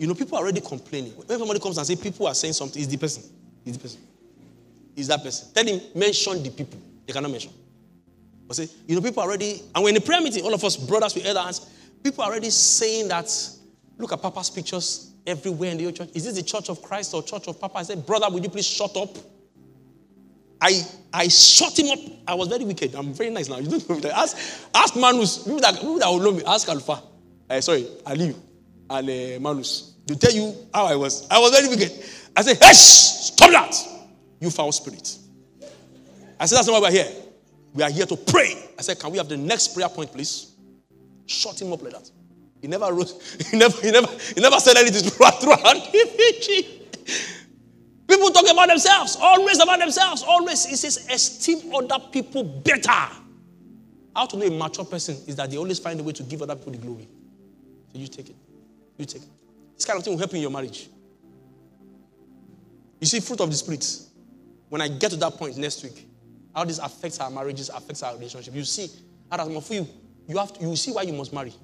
[0.00, 1.12] You know, people are already complaining.
[1.12, 3.22] When somebody comes and say people are saying something, it's the person.
[3.66, 4.00] It's the person.
[4.96, 5.48] It's that person.
[5.52, 6.80] Tell him, mention the people.
[7.06, 7.52] They cannot mention.
[8.48, 10.64] But say, you know, people are already, and we're in a prayer meeting, all of
[10.64, 11.68] us brothers with elder hands,
[12.02, 13.30] people are already saying that,
[13.98, 16.08] look at Papa's pictures everywhere in the church.
[16.14, 17.76] Is this the church of Christ or church of Papa?
[17.76, 19.18] I said, brother, would you please shut up?
[20.62, 20.82] I
[21.12, 21.98] I shut him up.
[22.26, 22.94] I was very wicked.
[22.94, 23.58] I'm very nice now.
[23.58, 24.10] You don't know me.
[24.10, 24.36] Ask
[24.74, 25.38] ask Manus.
[25.38, 26.42] People that that will know me.
[26.46, 27.02] Ask Alpha.
[27.48, 28.34] Uh, sorry, Ali
[28.90, 29.89] and uh, Manus.
[30.10, 31.24] To tell you how I was.
[31.30, 31.92] I was very wicked.
[32.36, 33.76] I said, "Hey, stop that!
[34.40, 35.16] You foul spirit."
[36.40, 37.06] I said, "That's not why we're here.
[37.72, 40.50] We are here to pray." I said, "Can we have the next prayer point, please?"
[41.26, 42.10] Shut him up like that.
[42.60, 42.86] He never.
[43.52, 43.80] He never.
[43.80, 44.08] He never.
[44.34, 45.40] He never said anything throughout.
[48.08, 50.66] People talk about themselves, always about themselves, always.
[50.66, 52.90] It says, esteem other people better.
[54.16, 56.42] How to know a mature person is that they always find a way to give
[56.42, 57.08] other people the glory.
[57.92, 58.36] So you take it.
[58.98, 59.28] You take it.
[59.80, 60.90] This kind of thing will help in your marriage.
[63.00, 64.02] You see, fruit of the Spirit.
[64.68, 66.06] When I get to that point next week,
[66.54, 68.54] how this affects our marriages, affects our relationship.
[68.54, 68.90] You see,
[69.30, 69.88] for you,
[70.28, 71.54] you have to, you see why you must marry.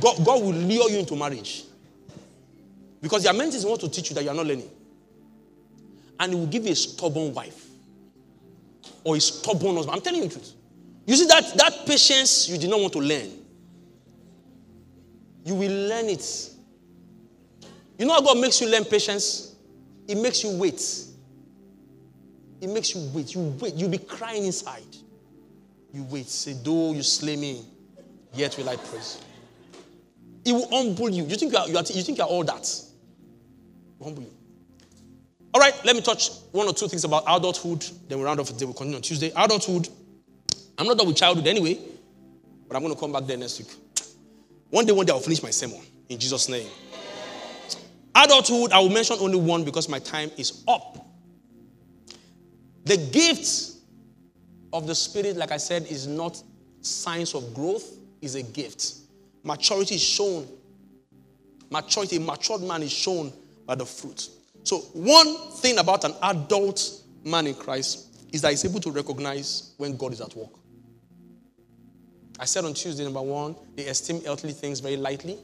[0.00, 1.64] God, God will lure you into marriage.
[3.02, 4.70] Because there are many things he wants to teach you that you are not learning.
[6.18, 7.66] And he will give you a stubborn wife
[9.04, 9.96] or a stubborn husband.
[9.96, 10.50] I'm telling you the truth.
[11.04, 13.44] You see that, that patience you did not want to learn.
[15.44, 16.50] You will learn it.
[17.98, 19.56] You know how God makes you learn patience?
[20.06, 20.82] It makes you wait.
[22.60, 23.34] It makes you wait.
[23.34, 23.74] You wait.
[23.74, 24.96] You'll be crying inside.
[25.92, 26.28] You wait.
[26.28, 27.64] Say, though you slay me,
[28.34, 29.20] yet will I praise.
[30.44, 31.24] It will humble you.
[31.24, 32.66] You think you are, you, are, you think you are all that
[34.02, 34.32] humble you.
[35.54, 37.84] All right, let me touch one or two things about adulthood.
[38.08, 38.64] Then we round off the day.
[38.64, 39.32] We'll continue on Tuesday.
[39.34, 39.88] Adulthood.
[40.76, 41.78] I'm not done with childhood anyway,
[42.68, 43.68] but I'm going to come back there next week.
[44.70, 46.68] One day, one day, I'll finish my sermon in Jesus' name.
[48.14, 51.06] Adulthood, I will mention only one because my time is up.
[52.84, 53.76] The gift
[54.72, 56.42] of the Spirit, like I said, is not
[56.80, 58.94] signs of growth, is a gift.
[59.44, 60.46] Maturity is shown.
[61.70, 63.32] Maturity, a matured man is shown
[63.66, 64.28] by the fruit.
[64.64, 69.74] So, one thing about an adult man in Christ is that he's able to recognize
[69.76, 70.57] when God is at work.
[72.38, 75.38] I said on Tuesday, number one, they esteem earthly things very lightly.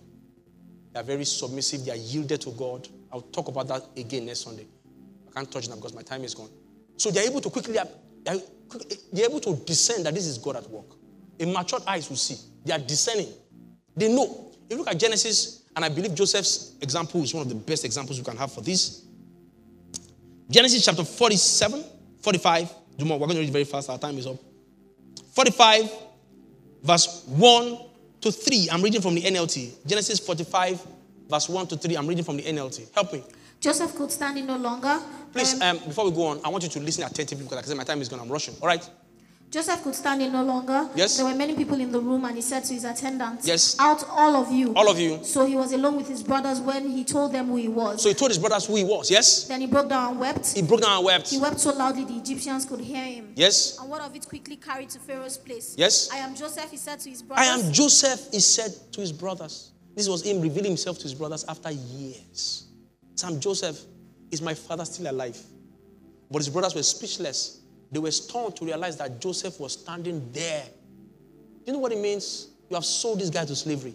[0.92, 1.84] They are very submissive.
[1.84, 2.88] They are yielded to God.
[3.12, 4.66] I'll talk about that again next Sunday.
[5.28, 6.50] I can't touch that because my time is gone.
[6.96, 10.86] So they're able to quickly, they're able to discern that this is God at work.
[11.40, 12.36] A matured eyes will see.
[12.64, 13.28] They are discerning.
[13.96, 14.52] They know.
[14.68, 17.84] If you look at Genesis and I believe Joseph's example is one of the best
[17.84, 19.02] examples we can have for this.
[20.48, 21.84] Genesis chapter 47,
[22.20, 22.72] 45.
[22.96, 23.18] Do more.
[23.18, 23.90] We're going to read very fast.
[23.90, 24.36] Our time is up.
[25.32, 25.90] 45,
[26.84, 27.78] verse 1
[28.20, 28.68] to 3.
[28.70, 29.86] I'm reading from the NLT.
[29.86, 30.86] Genesis 45,
[31.28, 31.96] verse 1 to 3.
[31.96, 32.94] I'm reading from the NLT.
[32.94, 33.24] Help me.
[33.60, 35.00] Joseph could stand in no longer.
[35.32, 37.68] Please, um, before we go on, I want you to listen attentively because, like I
[37.68, 38.20] said, my time is gone.
[38.20, 38.54] I'm rushing.
[38.60, 38.88] All right?
[39.54, 40.88] Joseph could stand it no longer.
[40.96, 41.16] Yes.
[41.16, 43.76] There were many people in the room, and he said to his attendants, Yes.
[43.78, 44.74] Out all of you.
[44.74, 45.22] All of you.
[45.22, 48.02] So he was alone with his brothers when he told them who he was.
[48.02, 49.08] So he told his brothers who he was.
[49.08, 49.46] Yes.
[49.46, 50.54] Then he broke down and wept.
[50.54, 51.30] He broke down and wept.
[51.30, 53.32] He wept so loudly the Egyptians could hear him.
[53.36, 53.78] Yes.
[53.78, 55.76] And one of it quickly carried to Pharaoh's place.
[55.78, 56.10] Yes.
[56.12, 57.46] I am Joseph, he said to his brothers.
[57.46, 59.70] I am Joseph, he said to his brothers.
[59.94, 62.66] This was him revealing himself to his brothers after years.
[63.14, 63.80] Sam Joseph,
[64.32, 65.40] is my father still alive?
[66.28, 67.60] But his brothers were speechless.
[67.94, 70.64] They were stunned to realize that Joseph was standing there.
[70.64, 72.48] Do you know what it means?
[72.68, 73.94] You have sold this guy to slavery.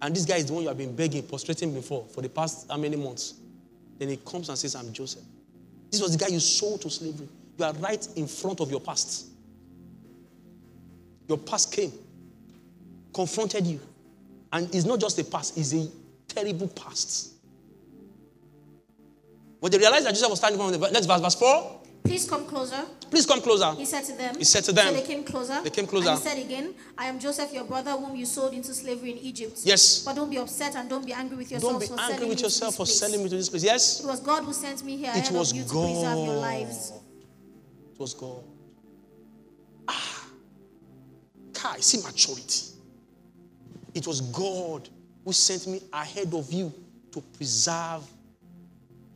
[0.00, 2.66] And this guy is the one you have been begging, prostrating before for the past
[2.68, 3.34] how many months?
[4.00, 5.22] Then he comes and says, I'm Joseph.
[5.92, 7.28] This was the guy you sold to slavery.
[7.56, 9.28] You are right in front of your past.
[11.28, 11.92] Your past came,
[13.14, 13.78] confronted you.
[14.52, 15.88] And it's not just a past, it's a
[16.26, 17.34] terrible past.
[19.60, 22.46] When they realized that Joseph was standing from the next verse, verse 4, Please come
[22.46, 22.84] closer.
[23.10, 23.72] Please come closer.
[23.74, 24.34] He said to them.
[24.36, 24.88] He said to them.
[24.88, 25.60] So they came closer.
[25.62, 26.10] They came closer.
[26.10, 29.18] And he said again, I am Joseph, your brother, whom you sold into slavery in
[29.18, 29.60] Egypt.
[29.64, 30.04] Yes.
[30.04, 32.28] But don't be upset and don't be angry with yourself Don't be for angry selling
[32.28, 33.10] with me yourself to for this place.
[33.10, 33.64] selling me to this place.
[33.64, 34.00] Yes.
[34.00, 36.36] It was God who sent me here It ahead was of you to preserve your
[36.36, 36.92] lives.
[37.92, 38.44] It was God.
[39.88, 40.26] Ah.
[41.54, 42.62] Kai, see maturity.
[43.94, 44.88] It was God
[45.24, 46.72] who sent me ahead of you
[47.12, 48.02] to preserve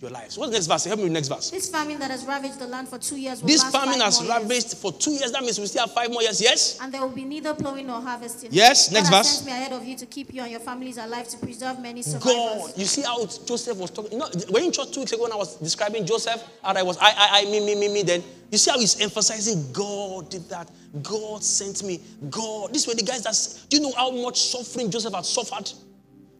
[0.00, 0.36] your lives.
[0.36, 0.84] What's the next verse?
[0.84, 1.50] Help me with the next verse.
[1.50, 4.20] This famine that has ravaged the land for two years will This last famine has
[4.20, 4.42] more years.
[4.42, 5.32] ravaged for two years.
[5.32, 6.38] That means we still have five more years.
[6.40, 6.78] Yes?
[6.82, 8.50] And there will be neither plowing nor harvesting.
[8.52, 9.28] Yes, God next verse.
[9.28, 12.02] sent me ahead of you to keep you and your families alive to preserve many
[12.02, 12.10] God.
[12.10, 12.78] survivors.
[12.78, 14.12] You see how Joseph was talking.
[14.12, 16.82] You know, when in church two weeks ago when I was describing Joseph, and I
[16.82, 18.22] was I, I, I, me, me, me, me, then
[18.52, 20.70] you see how he's emphasizing God did that.
[21.02, 22.00] God sent me.
[22.28, 22.72] God.
[22.74, 25.72] This were the guys that do you know how much suffering Joseph had suffered?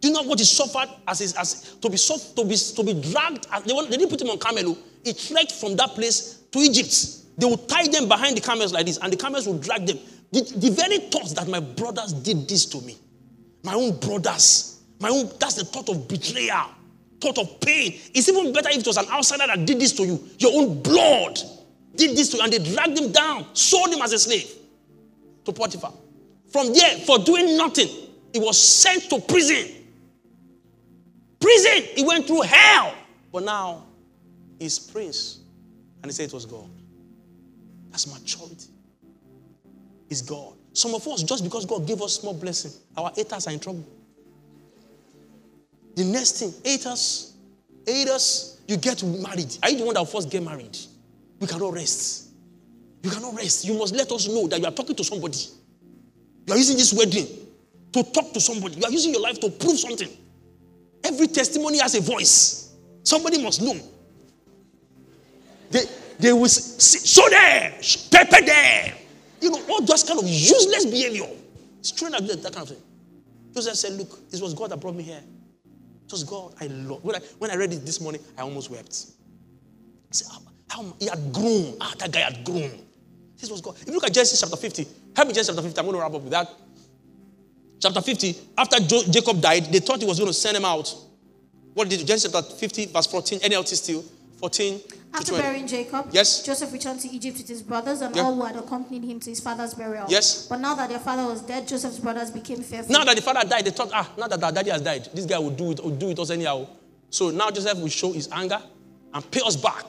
[0.00, 3.12] Do you know what he suffered as, his, as to be to be to be
[3.12, 3.46] dragged?
[3.66, 4.76] They, they didn't put him on camel.
[4.76, 4.78] oh.
[5.04, 7.38] He trekked from that place to Egypt.
[7.38, 9.98] They would tie them behind the camels like this, and the camels would drag them.
[10.32, 12.96] The, the very thought that my brothers did this to me,
[13.62, 16.66] my own brothers, my own, that's the thought of betrayal,
[17.20, 17.98] thought of pain.
[18.14, 20.28] It's even better if it was an outsider that did this to you.
[20.38, 21.38] Your own blood
[21.94, 24.50] did this to you, and they dragged him down, sold him as a slave
[25.44, 25.92] to Potiphar.
[26.50, 27.88] From there, for doing nothing,
[28.32, 29.75] he was sent to prison.
[31.40, 32.94] Prison, he went through hell.
[33.32, 33.84] But now,
[34.58, 35.40] he's prince.
[36.02, 36.70] And he said it was God.
[37.90, 38.68] That's maturity.
[40.08, 40.54] It's God.
[40.72, 43.84] Some of us, just because God gave us small blessing, our haters are in trouble.
[45.94, 47.34] The next thing, haters,
[47.86, 49.56] haters, you get married.
[49.62, 50.76] Are you the one that first get married?
[51.40, 52.28] You cannot rest.
[53.02, 53.64] You cannot rest.
[53.64, 55.38] You must let us know that you are talking to somebody.
[56.46, 57.26] You are using this wedding
[57.92, 58.76] to talk to somebody.
[58.76, 60.10] You are using your life to prove something.
[61.06, 62.74] Every testimony has a voice.
[63.04, 63.78] Somebody must know.
[65.70, 65.84] They,
[66.18, 67.78] they will say, show there,
[68.10, 68.94] pepper there.
[69.40, 71.26] You know, all those kind of useless behavior.
[71.82, 72.82] Strain that, kind of thing.
[73.54, 75.22] Joseph said, Look, this was God that brought me here.
[76.06, 76.54] It was God.
[76.60, 77.04] I love.
[77.04, 79.06] When I, when I read it this morning, I almost wept.
[80.10, 81.76] I said, how, how he had grown.
[81.80, 82.72] Ah, that guy had grown.
[83.38, 83.76] This was God.
[83.80, 85.78] If you look at Genesis chapter 50, help me Genesis chapter 50.
[85.78, 86.48] I'm going to wrap up with that.
[87.80, 90.94] Chapter 50, after jo- Jacob died, they thought he was going to send him out.
[91.74, 92.06] What did?
[92.06, 94.02] Genesis chapter 50, verse 14, NLT still,
[94.40, 95.42] 14 to After 20.
[95.42, 96.42] burying Jacob, Yes.
[96.42, 98.22] Joseph returned to Egypt with his brothers and Yeah.
[98.22, 100.06] all who had accompanied him to his father's burial.
[100.08, 100.46] Yes.
[100.46, 102.92] But now that their father was dead, Joseph's brothers became fearful.
[102.92, 105.26] Now that the father died, they thought, ah, now that our daddy has died, this
[105.26, 106.66] guy will do it, will do it us anyhow.
[107.10, 108.60] So now Joseph will show his anger
[109.12, 109.84] and pay us back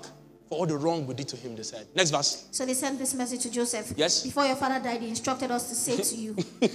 [0.50, 1.88] for all the wrong we did to him, they said.
[1.96, 2.46] Next verse.
[2.52, 3.94] So they sent this message to Joseph.
[3.98, 4.24] Yes.
[4.24, 6.36] Before your father died, he instructed us to say to you,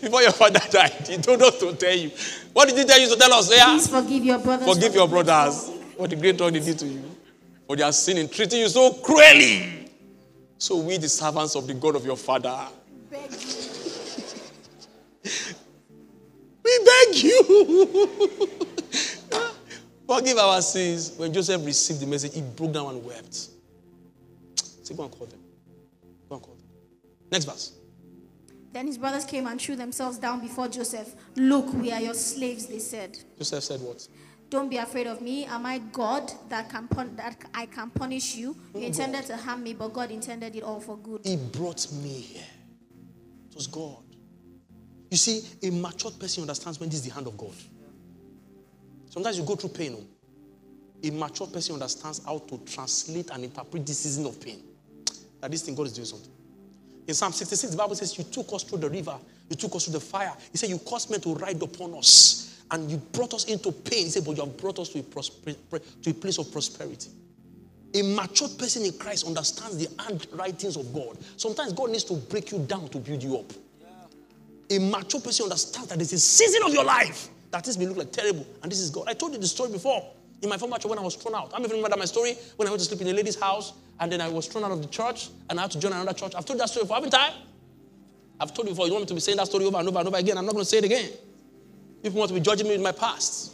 [0.00, 2.10] Before your father died, he told us to tell you.
[2.52, 3.50] What did he tell you to tell us?
[3.54, 3.66] Yeah.
[3.66, 4.72] Please forgive your brothers.
[4.72, 7.02] Forgive your brothers wrong." what the great wrong they did to you.
[7.66, 9.90] For their sin in treating you so cruelly.
[10.58, 12.56] So we, the servants of the God of your father,
[13.10, 13.54] We Beg you.
[16.64, 18.48] we beg you.
[20.06, 21.12] Forgive our sins.
[21.16, 23.34] When Joseph received the message, he broke down and wept.
[23.34, 25.40] Say, go and call them.
[26.28, 26.64] Go and call them.
[27.30, 27.72] Next verse.
[28.74, 31.14] Then his brothers came and threw themselves down before Joseph.
[31.36, 33.16] Look, we are your slaves, they said.
[33.38, 34.06] Joseph said what?
[34.50, 35.44] Don't be afraid of me.
[35.44, 38.56] Am I God that can pun- that I can punish you?
[38.74, 41.20] You intended to harm me, but God intended it all for good.
[41.24, 42.42] He brought me here.
[43.50, 44.02] It was God.
[45.08, 47.54] You see, a matured person understands when this is the hand of God.
[49.08, 49.96] Sometimes you go through pain.
[49.96, 50.04] oh.
[51.06, 54.64] A matured person understands how to translate and interpret this season of pain.
[55.40, 56.32] That this thing God is doing something.
[57.06, 59.16] In Psalm 66, the Bible says, You took us through the river,
[59.48, 60.32] you took us through the fire.
[60.50, 64.04] He said, You caused men to ride upon us, and you brought us into pain.
[64.04, 65.54] He said, But you have brought us to a, prosper-
[66.02, 67.10] to a place of prosperity.
[67.94, 71.16] A matured person in Christ understands the handwritings of God.
[71.36, 73.52] Sometimes God needs to break you down to build you up.
[74.70, 77.98] A mature person understands that there's a season of your life that this may look
[77.98, 79.04] like terrible, and this is God.
[79.06, 80.04] I told you the story before
[80.44, 81.48] in my former church when I was thrown out.
[81.52, 83.72] I don't even remember my story when I went to sleep in a lady's house,
[83.98, 86.12] and then I was thrown out of the church, and I had to join another
[86.12, 86.34] church.
[86.36, 87.32] I've told that story before, haven't I?
[88.40, 88.86] I've told you before.
[88.86, 90.38] You don't want me to be saying that story over and over and over again?
[90.38, 91.10] I'm not going to say it again.
[92.02, 93.52] People want to be judging me with my past.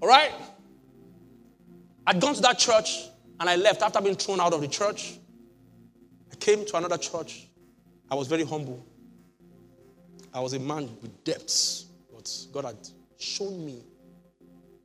[0.00, 0.32] All right?
[2.06, 3.08] I'd gone to that church
[3.40, 5.18] and I left after being thrown out of the church.
[6.32, 7.48] I came to another church.
[8.10, 8.84] I was very humble.
[10.32, 12.88] I was a man with depths, but God had
[13.18, 13.82] shown me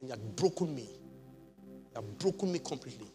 [0.03, 0.81] He had broken me.
[0.83, 3.07] He had broken me completely.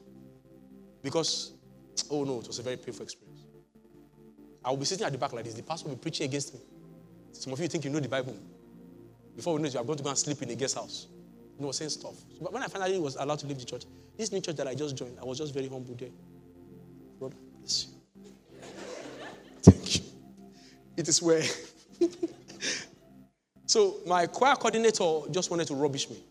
[1.03, 1.53] Because,
[2.11, 3.43] oh no, it was a very painful experience.
[4.64, 5.55] I will be sitting at the back like this.
[5.55, 6.61] The pastor will be preaching against me.
[7.32, 8.36] Some of you think you know the Bible.
[9.36, 11.09] Before we know it, you are going to go and sleep in a guest house.
[11.59, 12.14] He was saying stuff.
[12.41, 13.84] But when I finally was allowed to leave the church,
[14.16, 16.09] this new church that I just joined, I was just very humble there.
[17.18, 18.62] Brother, bless you.
[19.62, 20.03] Thank you.
[20.97, 21.43] It is where.
[23.66, 26.22] so my choir coordinator just wanted to rubbish me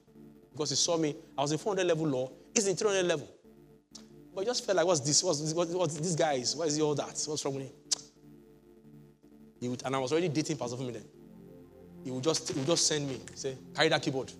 [0.57, 1.15] because he saw me.
[1.37, 2.31] I was in 400 level law.
[2.53, 3.29] He's in 300 level.
[4.33, 5.23] But I just felt like, what's this?
[5.23, 5.53] What's this?
[5.53, 6.55] What, what's this guy is?
[6.55, 7.23] Why is he all that?
[7.27, 7.73] What's wrong with him?
[9.59, 11.05] He would, and I was already dating Pastor Fumi then.
[12.03, 14.31] He would just, he would just send me, say, carry that keyboard.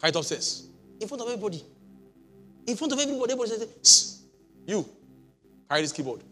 [0.00, 0.68] Carry it upstairs.
[1.00, 1.62] In front of everybody.
[2.66, 3.32] In front of everybody.
[3.32, 4.22] Everybody sss,
[4.66, 4.88] you,
[5.68, 6.22] carry this keyboard.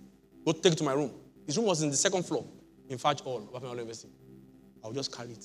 [0.45, 1.11] Go take it to my room.
[1.47, 2.45] His room was in the second floor
[2.89, 4.13] in Hall, Wapimalo University.
[4.83, 5.45] I would just carry it.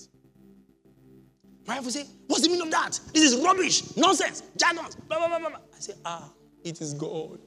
[1.68, 3.00] My wife would say, What's the meaning of that?
[3.14, 4.86] This is rubbish, nonsense, jargon.
[5.08, 5.60] Blah, blah, blah, blah.
[5.76, 6.30] I say, Ah,
[6.64, 7.40] it is God.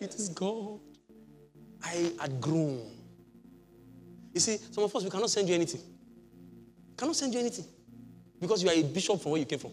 [0.00, 0.78] It is God.
[1.82, 2.88] I had grown.
[4.32, 5.80] You see, some of us, we cannot send you anything.
[6.96, 7.64] Cannot send you anything.
[8.40, 9.72] Because you are a bishop from where you came from.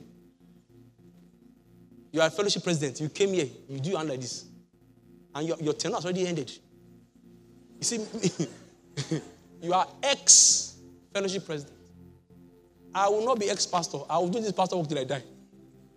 [2.11, 2.99] You are a fellowship president.
[2.99, 3.47] You came here.
[3.69, 4.45] You do your hand like this.
[5.35, 6.51] And your, your tenure has already ended.
[7.77, 8.05] You see,
[9.61, 10.77] you are ex
[11.13, 11.76] fellowship president.
[12.97, 13.99] I will not be ex pastor.
[14.09, 15.23] I will do this pastor work till I die.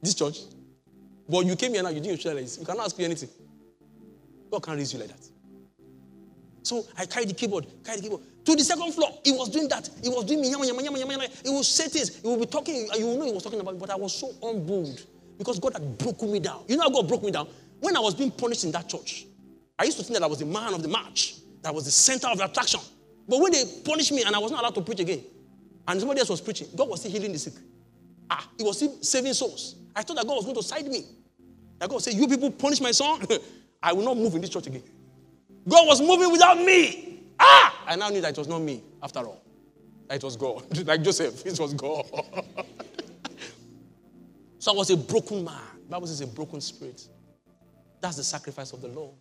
[0.03, 0.39] This church.
[1.29, 2.59] But you came here now, you like this.
[2.59, 3.29] You cannot ask me anything.
[4.51, 5.29] God can't raise you like that.
[6.63, 8.23] So I carried the keyboard, carried the keyboard.
[8.45, 9.89] To the second floor, he was doing that.
[10.03, 11.27] He was doing me, yama, yama, yama, yama.
[11.43, 12.17] He will say things.
[12.17, 12.89] He will be talking.
[12.99, 15.07] You will know he was talking about me, but I was so humbled
[15.39, 16.65] because God had broken me down.
[16.69, 17.49] You know how God broke me down?
[17.81, 19.27] When I was being punished in that church,
[19.79, 21.91] I used to think that I was the man of the march, that was the
[21.91, 22.81] center of the attraction.
[23.27, 25.23] But when they punished me and I was not allowed to preach again,
[25.89, 27.55] and somebody else was preaching, God was still healing the sick.
[28.29, 29.77] Ah, he was still saving souls.
[29.95, 31.05] I thought that God was going to side me.
[31.79, 33.27] That God said, You people punish my son,
[33.83, 34.83] I will not move in this church again.
[35.69, 37.23] God was moving without me.
[37.39, 37.85] Ah!
[37.87, 39.43] I now knew that it was not me, after all.
[40.09, 40.65] That it was God.
[40.87, 42.07] like Joseph, it was God.
[44.59, 45.55] so I was a broken man.
[45.89, 47.07] Bible says a broken spirit.
[48.01, 49.15] That's the sacrifice of the Lord.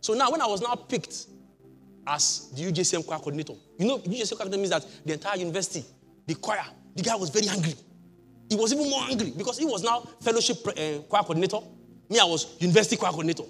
[0.00, 1.26] So now, when I was now picked
[2.10, 5.84] as the UJCM choir coordinator, you know, UJCM coordinator means that the entire university,
[6.26, 7.74] the choir, the guy was very angry.
[8.48, 11.58] He was even more angry because he was now fellowship uh, choir coordinator.
[12.08, 13.44] Me, I was university choir coordinator.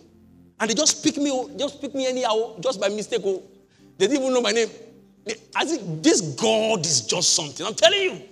[0.61, 3.23] And they just pick me, just pick me anyhow, just by mistake.
[3.25, 3.43] Oh.
[3.97, 4.69] They didn't even know my name.
[5.57, 7.65] I think this God is just something.
[7.65, 8.23] I'm telling you.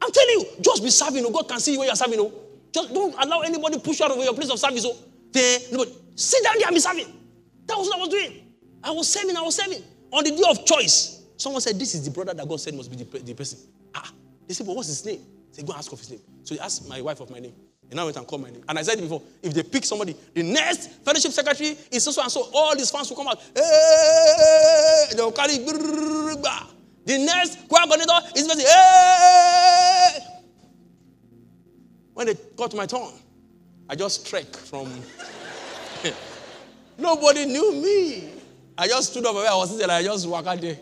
[0.00, 1.24] I'm telling you, just be serving.
[1.26, 1.30] Oh.
[1.30, 2.20] God can see you when you're serving.
[2.20, 2.32] Oh.
[2.72, 4.84] Just don't allow anybody push you out of your place of service.
[4.86, 4.96] Oh.
[5.32, 7.12] Then, nobody, sit down there and be serving.
[7.66, 8.45] That was what I was doing.
[8.86, 9.82] I was serving, I was serving.
[10.12, 12.88] On the day of choice, someone said, This is the brother that God said must
[12.88, 13.58] be the, the person.
[13.92, 14.12] Ah,
[14.46, 15.18] they said, But what's his name?
[15.50, 16.20] They said, Go ask of his name.
[16.44, 17.52] So he asked my wife of my name.
[17.90, 18.62] And I went and called my name.
[18.68, 22.30] And I said before if they pick somebody, the next fellowship secretary is so and
[22.30, 22.48] so.
[22.54, 23.40] All these fans will come out.
[23.54, 25.06] Hey!
[25.16, 25.58] They'll carry.
[25.58, 28.62] The next choir coordinator is busy.
[28.62, 30.18] Hey!
[32.14, 33.12] When they got to my turn,
[33.88, 34.92] I just trek from.
[36.98, 38.35] Nobody knew me.
[38.78, 40.76] I just stood up where I was sitting and I just walked out there.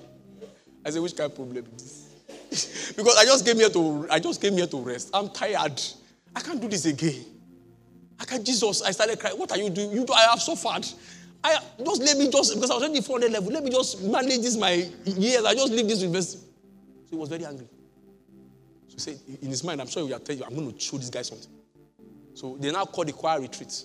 [0.84, 2.06] I said, which kind of problem is
[2.50, 2.92] this?
[2.96, 5.10] because I just came here to I just came here to rest.
[5.14, 5.80] I'm tired.
[6.34, 7.24] I can't do this again.
[8.18, 8.82] I can't, Jesus.
[8.82, 9.38] I started crying.
[9.38, 9.92] What are you doing?
[9.92, 10.86] You do, I have suffered.
[11.42, 13.52] I just let me just because I was already 400 level.
[13.52, 15.44] Let me just manage this my years.
[15.44, 16.42] I just leave this university.
[17.04, 17.68] So he was very angry.
[18.88, 20.80] So he said in his mind, I'm sure he will tell you, I'm going to
[20.80, 21.50] show this guy something.
[22.34, 23.84] So they now called the choir retreat.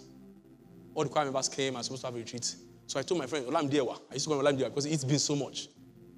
[0.95, 1.73] All the choir members came.
[1.73, 2.55] Was supposed to have a retreat.
[2.89, 3.99] So I told my friend Olam Dewa.
[4.09, 5.67] I used to go to Olam Dewa because it's been so much.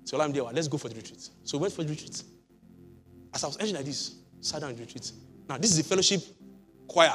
[0.05, 1.29] So Olam Dewa, let's go for the retreat.
[1.43, 2.23] So we went for the retreat.
[3.33, 5.11] As I was entering like this, sat down in the retreat.
[5.49, 6.21] Now, this is a fellowship
[6.87, 7.13] choir.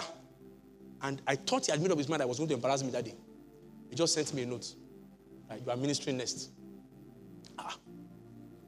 [1.01, 2.91] And I thought he had made up his mind I was going to embarrass me
[2.91, 3.15] that day.
[3.89, 4.75] He just sent me a note.
[5.49, 6.51] Like, you are ministering next.
[7.59, 7.79] Ah.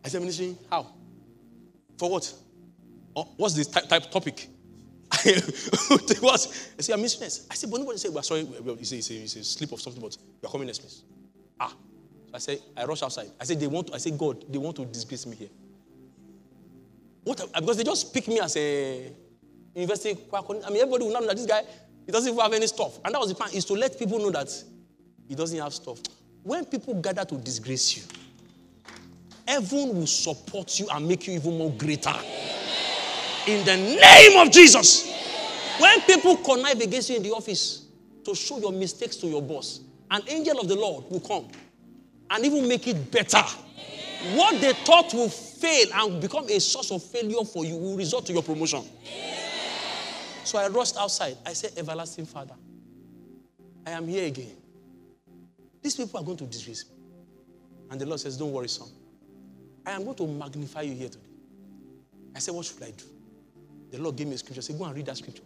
[0.02, 0.56] I said, ministering?
[0.70, 0.94] How?
[1.98, 2.32] For what?
[3.14, 4.48] Oh, what's the type, type topic?
[5.24, 6.72] It was.
[6.78, 7.46] I said, I'm ministering next.
[7.50, 8.46] I said, but nobody said, well, sorry.
[8.78, 11.02] He said, it's a slip of something, but you're coming next, please.
[11.58, 11.68] Ah.
[11.68, 13.30] So I said, I rush outside.
[13.40, 15.48] I said, they want to, I said, God, they want to disgrace me here.
[17.24, 17.44] What?
[17.54, 19.12] Because they just pick me as a
[19.74, 20.18] university.
[20.32, 21.62] I mean, everybody will know that this guy
[22.08, 22.98] he doesn't even have any stuff.
[23.04, 24.48] And that was the plan, is to let people know that
[25.28, 25.98] he doesn't have stuff.
[26.42, 28.02] When people gather to disgrace you,
[29.46, 32.14] heaven will support you and make you even more greater.
[33.48, 35.10] In the name of Jesus.
[35.78, 37.86] When people connive against you in the office
[38.22, 39.80] to show your mistakes to your boss,
[40.10, 41.48] an angel of the Lord will come
[42.28, 43.42] and even make it better.
[44.34, 48.26] What they thought will fail and become a source of failure for you will result
[48.26, 48.84] to your promotion.
[50.44, 51.38] So I rushed outside.
[51.46, 52.54] I said, Everlasting Father,
[53.86, 54.56] I am here again.
[55.80, 56.96] These people are going to disgrace me.
[57.90, 58.88] And the Lord says, Don't worry, son.
[59.86, 61.24] I am going to magnify you here today.
[62.36, 63.04] I said, What should I do?
[63.90, 64.60] The Lord gave me a scripture.
[64.60, 65.42] I said, Go and read that scripture.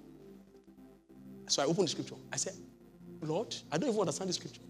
[1.49, 2.17] So I opened the scripture.
[2.33, 2.55] I said,
[3.21, 4.63] Lord, I don't even understand the scripture.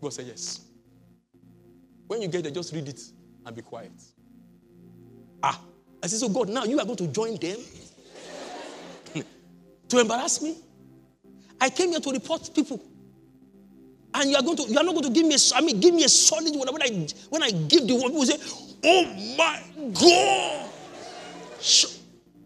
[0.00, 0.60] God said, Yes.
[2.06, 3.00] When you get there, just read it
[3.44, 3.92] and be quiet.
[5.42, 5.60] Ah.
[6.02, 7.58] I said, So God, now you are going to join them
[9.88, 10.56] to embarrass me?
[11.60, 12.80] I came here to report people.
[14.14, 15.80] And you are going to, you are not going to give me a, I mean,
[15.80, 16.72] give me a solid one.
[16.72, 18.38] When I when I give the word, people say,
[18.84, 19.62] Oh my
[19.92, 20.70] God.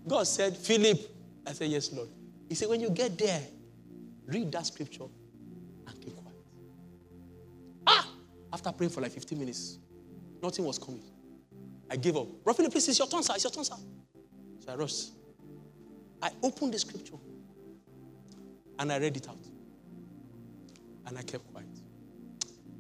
[0.07, 0.99] God said, Philip.
[1.47, 2.09] I said, Yes, Lord.
[2.49, 3.43] He said, When you get there,
[4.27, 5.05] read that scripture
[5.87, 6.37] and keep quiet.
[7.87, 8.09] Ah!
[8.53, 9.79] After praying for like 15 minutes,
[10.43, 11.03] nothing was coming.
[11.91, 12.27] I gave up.
[12.45, 13.35] Roughly, please, it's your turn, sir.
[13.35, 13.77] It's your turn, sir.
[14.65, 15.11] So I rushed.
[16.23, 17.17] I opened the scripture
[18.79, 19.39] and I read it out.
[21.07, 21.67] And I kept quiet.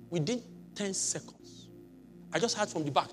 [0.08, 0.40] Within
[0.74, 1.68] 10 seconds,
[2.32, 3.08] I just heard from the back,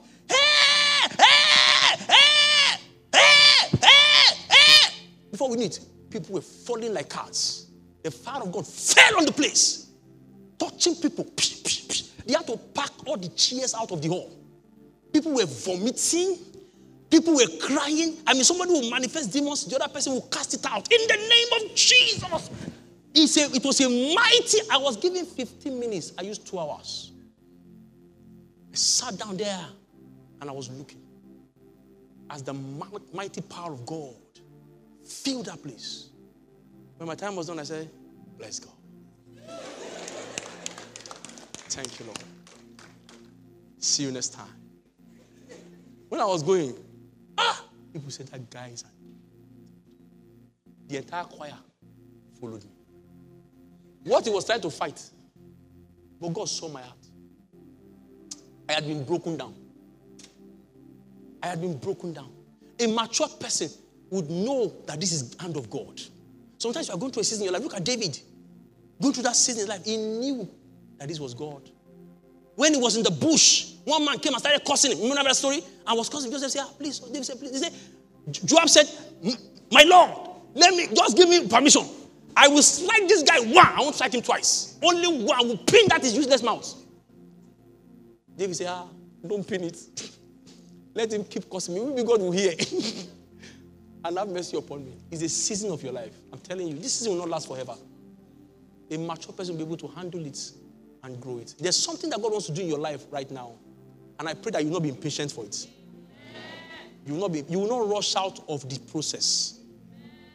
[5.39, 5.79] Before we knew it,
[6.09, 7.67] people were falling like cards.
[8.03, 9.87] The fire of God fell on the place,
[10.57, 11.25] touching people.
[12.25, 14.37] They had to pack all the chairs out of the hall.
[15.13, 16.39] People were vomiting.
[17.09, 18.17] People were crying.
[18.27, 20.91] I mean, somebody will manifest demons, the other person will cast it out.
[20.91, 22.49] In the name of Jesus.
[23.15, 26.11] It's a, it was a mighty, I was given 15 minutes.
[26.17, 27.13] I used two hours.
[28.73, 29.65] I sat down there
[30.41, 31.01] and I was looking
[32.29, 32.53] as the
[33.13, 34.15] mighty power of God
[35.09, 36.09] filled that place.
[36.97, 37.89] When my time was done, I said,
[38.37, 38.73] Bless God.
[41.69, 42.19] Thank you, Lord.
[43.79, 44.47] See you next time.
[46.09, 46.75] When I was going,
[47.37, 48.83] ah, people said that guy is.
[50.87, 51.53] The entire choir
[52.39, 52.71] followed me.
[54.03, 55.01] What he was trying to fight,
[56.19, 56.97] but God saw my heart.
[58.67, 59.53] I had been broken down.
[61.43, 62.31] I had been broken down.
[62.79, 63.69] A mature person
[64.09, 66.01] would know that this is the hand of God.
[66.57, 67.63] Sometimes you are going through a season in your life.
[67.63, 68.19] Look at David.
[69.01, 70.49] Going through that season in life, he knew
[70.97, 71.69] that this was God.
[72.55, 75.01] When he was in the bush, one man came and started cursing him.
[75.01, 75.61] Remember that story?
[75.87, 76.31] And was cursing.
[76.31, 77.51] Joseph said, ah, please, David said, please.
[77.51, 77.73] He said,
[78.31, 78.87] Joab said,
[79.71, 80.11] My Lord,
[80.53, 81.83] let me just give me permission.
[82.35, 83.65] I will strike this guy one.
[83.65, 84.77] I won't strike him twice.
[84.83, 85.39] Only one.
[85.39, 86.75] I will pin that his useless mouth.
[88.35, 88.87] David said, Ah,
[89.25, 89.77] don't pin it.
[90.93, 91.85] Let him keep cursing me.
[91.85, 92.53] Maybe God will hear.
[94.03, 94.93] and have mercy upon me.
[95.11, 96.15] It's a season of your life.
[96.31, 97.75] I'm telling you, this season will not last forever.
[98.91, 100.51] A mature person will be able to handle it
[101.03, 101.55] and grow it.
[101.59, 103.53] There's something that God wants to do in your life right now.
[104.19, 105.67] And I pray that you will not be impatient for it.
[107.05, 109.59] You will not be, you will not rush out of the process.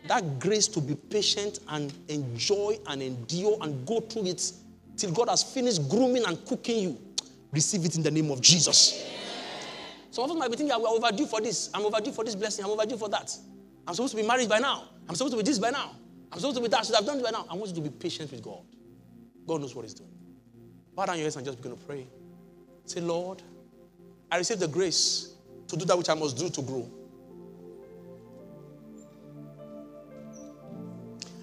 [0.08, 4.52] That grace to be patient and enjoy and endure and go through it
[4.96, 6.98] till God has finished grooming and cooking you.
[7.52, 9.08] Receive it in the name of Jesus.
[10.10, 11.70] Some of us might be thinking, we're overdue for this.
[11.74, 12.64] I'm overdue for this blessing.
[12.64, 13.36] I'm overdue for that.
[13.86, 14.88] I'm supposed to be married by now.
[15.08, 15.94] I'm supposed to be this by now.
[16.32, 16.80] I'm supposed to be that.
[16.80, 17.46] I should have done it by now.
[17.48, 18.62] I want you to be patient with God.
[19.46, 20.10] God knows what He's doing.
[20.94, 22.06] Bow down your heads and just begin to pray.
[22.86, 23.42] Say, Lord,
[24.30, 25.34] I receive the grace
[25.68, 26.90] to do that which I must do to grow.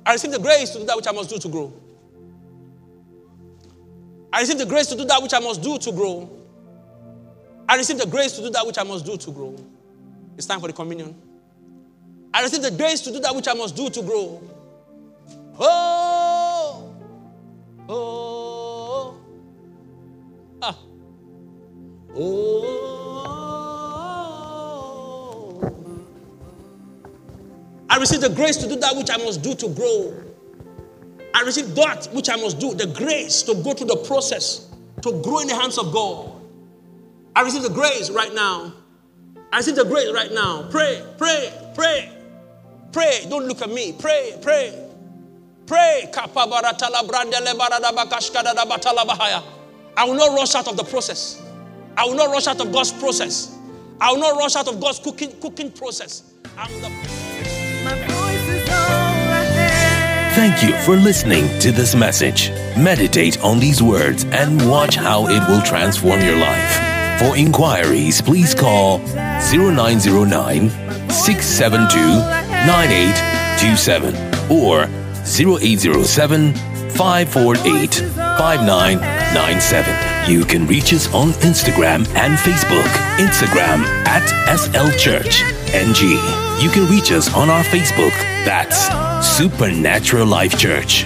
[0.06, 1.74] I receive the grace to do that which I must do to grow.
[4.34, 6.30] I receive the grace to do that which I must do to grow.
[7.70, 9.56] I receive the grace to do that which I must do to grow.
[10.38, 11.16] It's time for the communion.
[12.34, 14.42] I receive the grace to do that which I must do to grow.
[15.60, 16.96] Oh,
[17.90, 19.18] oh,
[20.62, 20.80] ah,
[22.16, 22.52] oh.
[27.90, 30.14] I receive the grace to do that which I must do to grow.
[31.34, 34.70] I receive that which I must do, the grace to go through the process,
[35.02, 36.32] to grow in the hands of God.
[37.36, 38.74] I receive the grace right now.
[39.52, 40.70] I receive the grace right now.
[40.72, 42.10] Pray, pray, pray,
[42.92, 43.26] pray.
[43.30, 43.94] Don't look at me.
[43.94, 44.74] Pray, pray,
[45.66, 46.10] pray.
[49.98, 51.42] I will not rush out of the process.
[51.98, 53.58] I will not rush out of God's process.
[54.00, 56.24] I will not rush out of God's cooking, cooking process.
[60.34, 62.50] Thank you for listening to this message.
[62.78, 67.20] Meditate on these words and watch how it will transform your life.
[67.20, 70.70] For inquiries, please call 0909
[71.10, 74.16] 672 9827
[74.52, 74.86] or
[75.26, 76.54] 0807
[76.92, 77.96] 548
[78.38, 80.32] 5997.
[80.32, 82.88] You can reach us on Instagram and Facebook.
[83.18, 84.24] Instagram at
[84.56, 85.44] SL Church
[85.74, 86.20] NG.
[86.62, 88.12] You can reach us on our Facebook.
[88.46, 88.90] That's
[89.26, 91.06] Supernatural Life Church.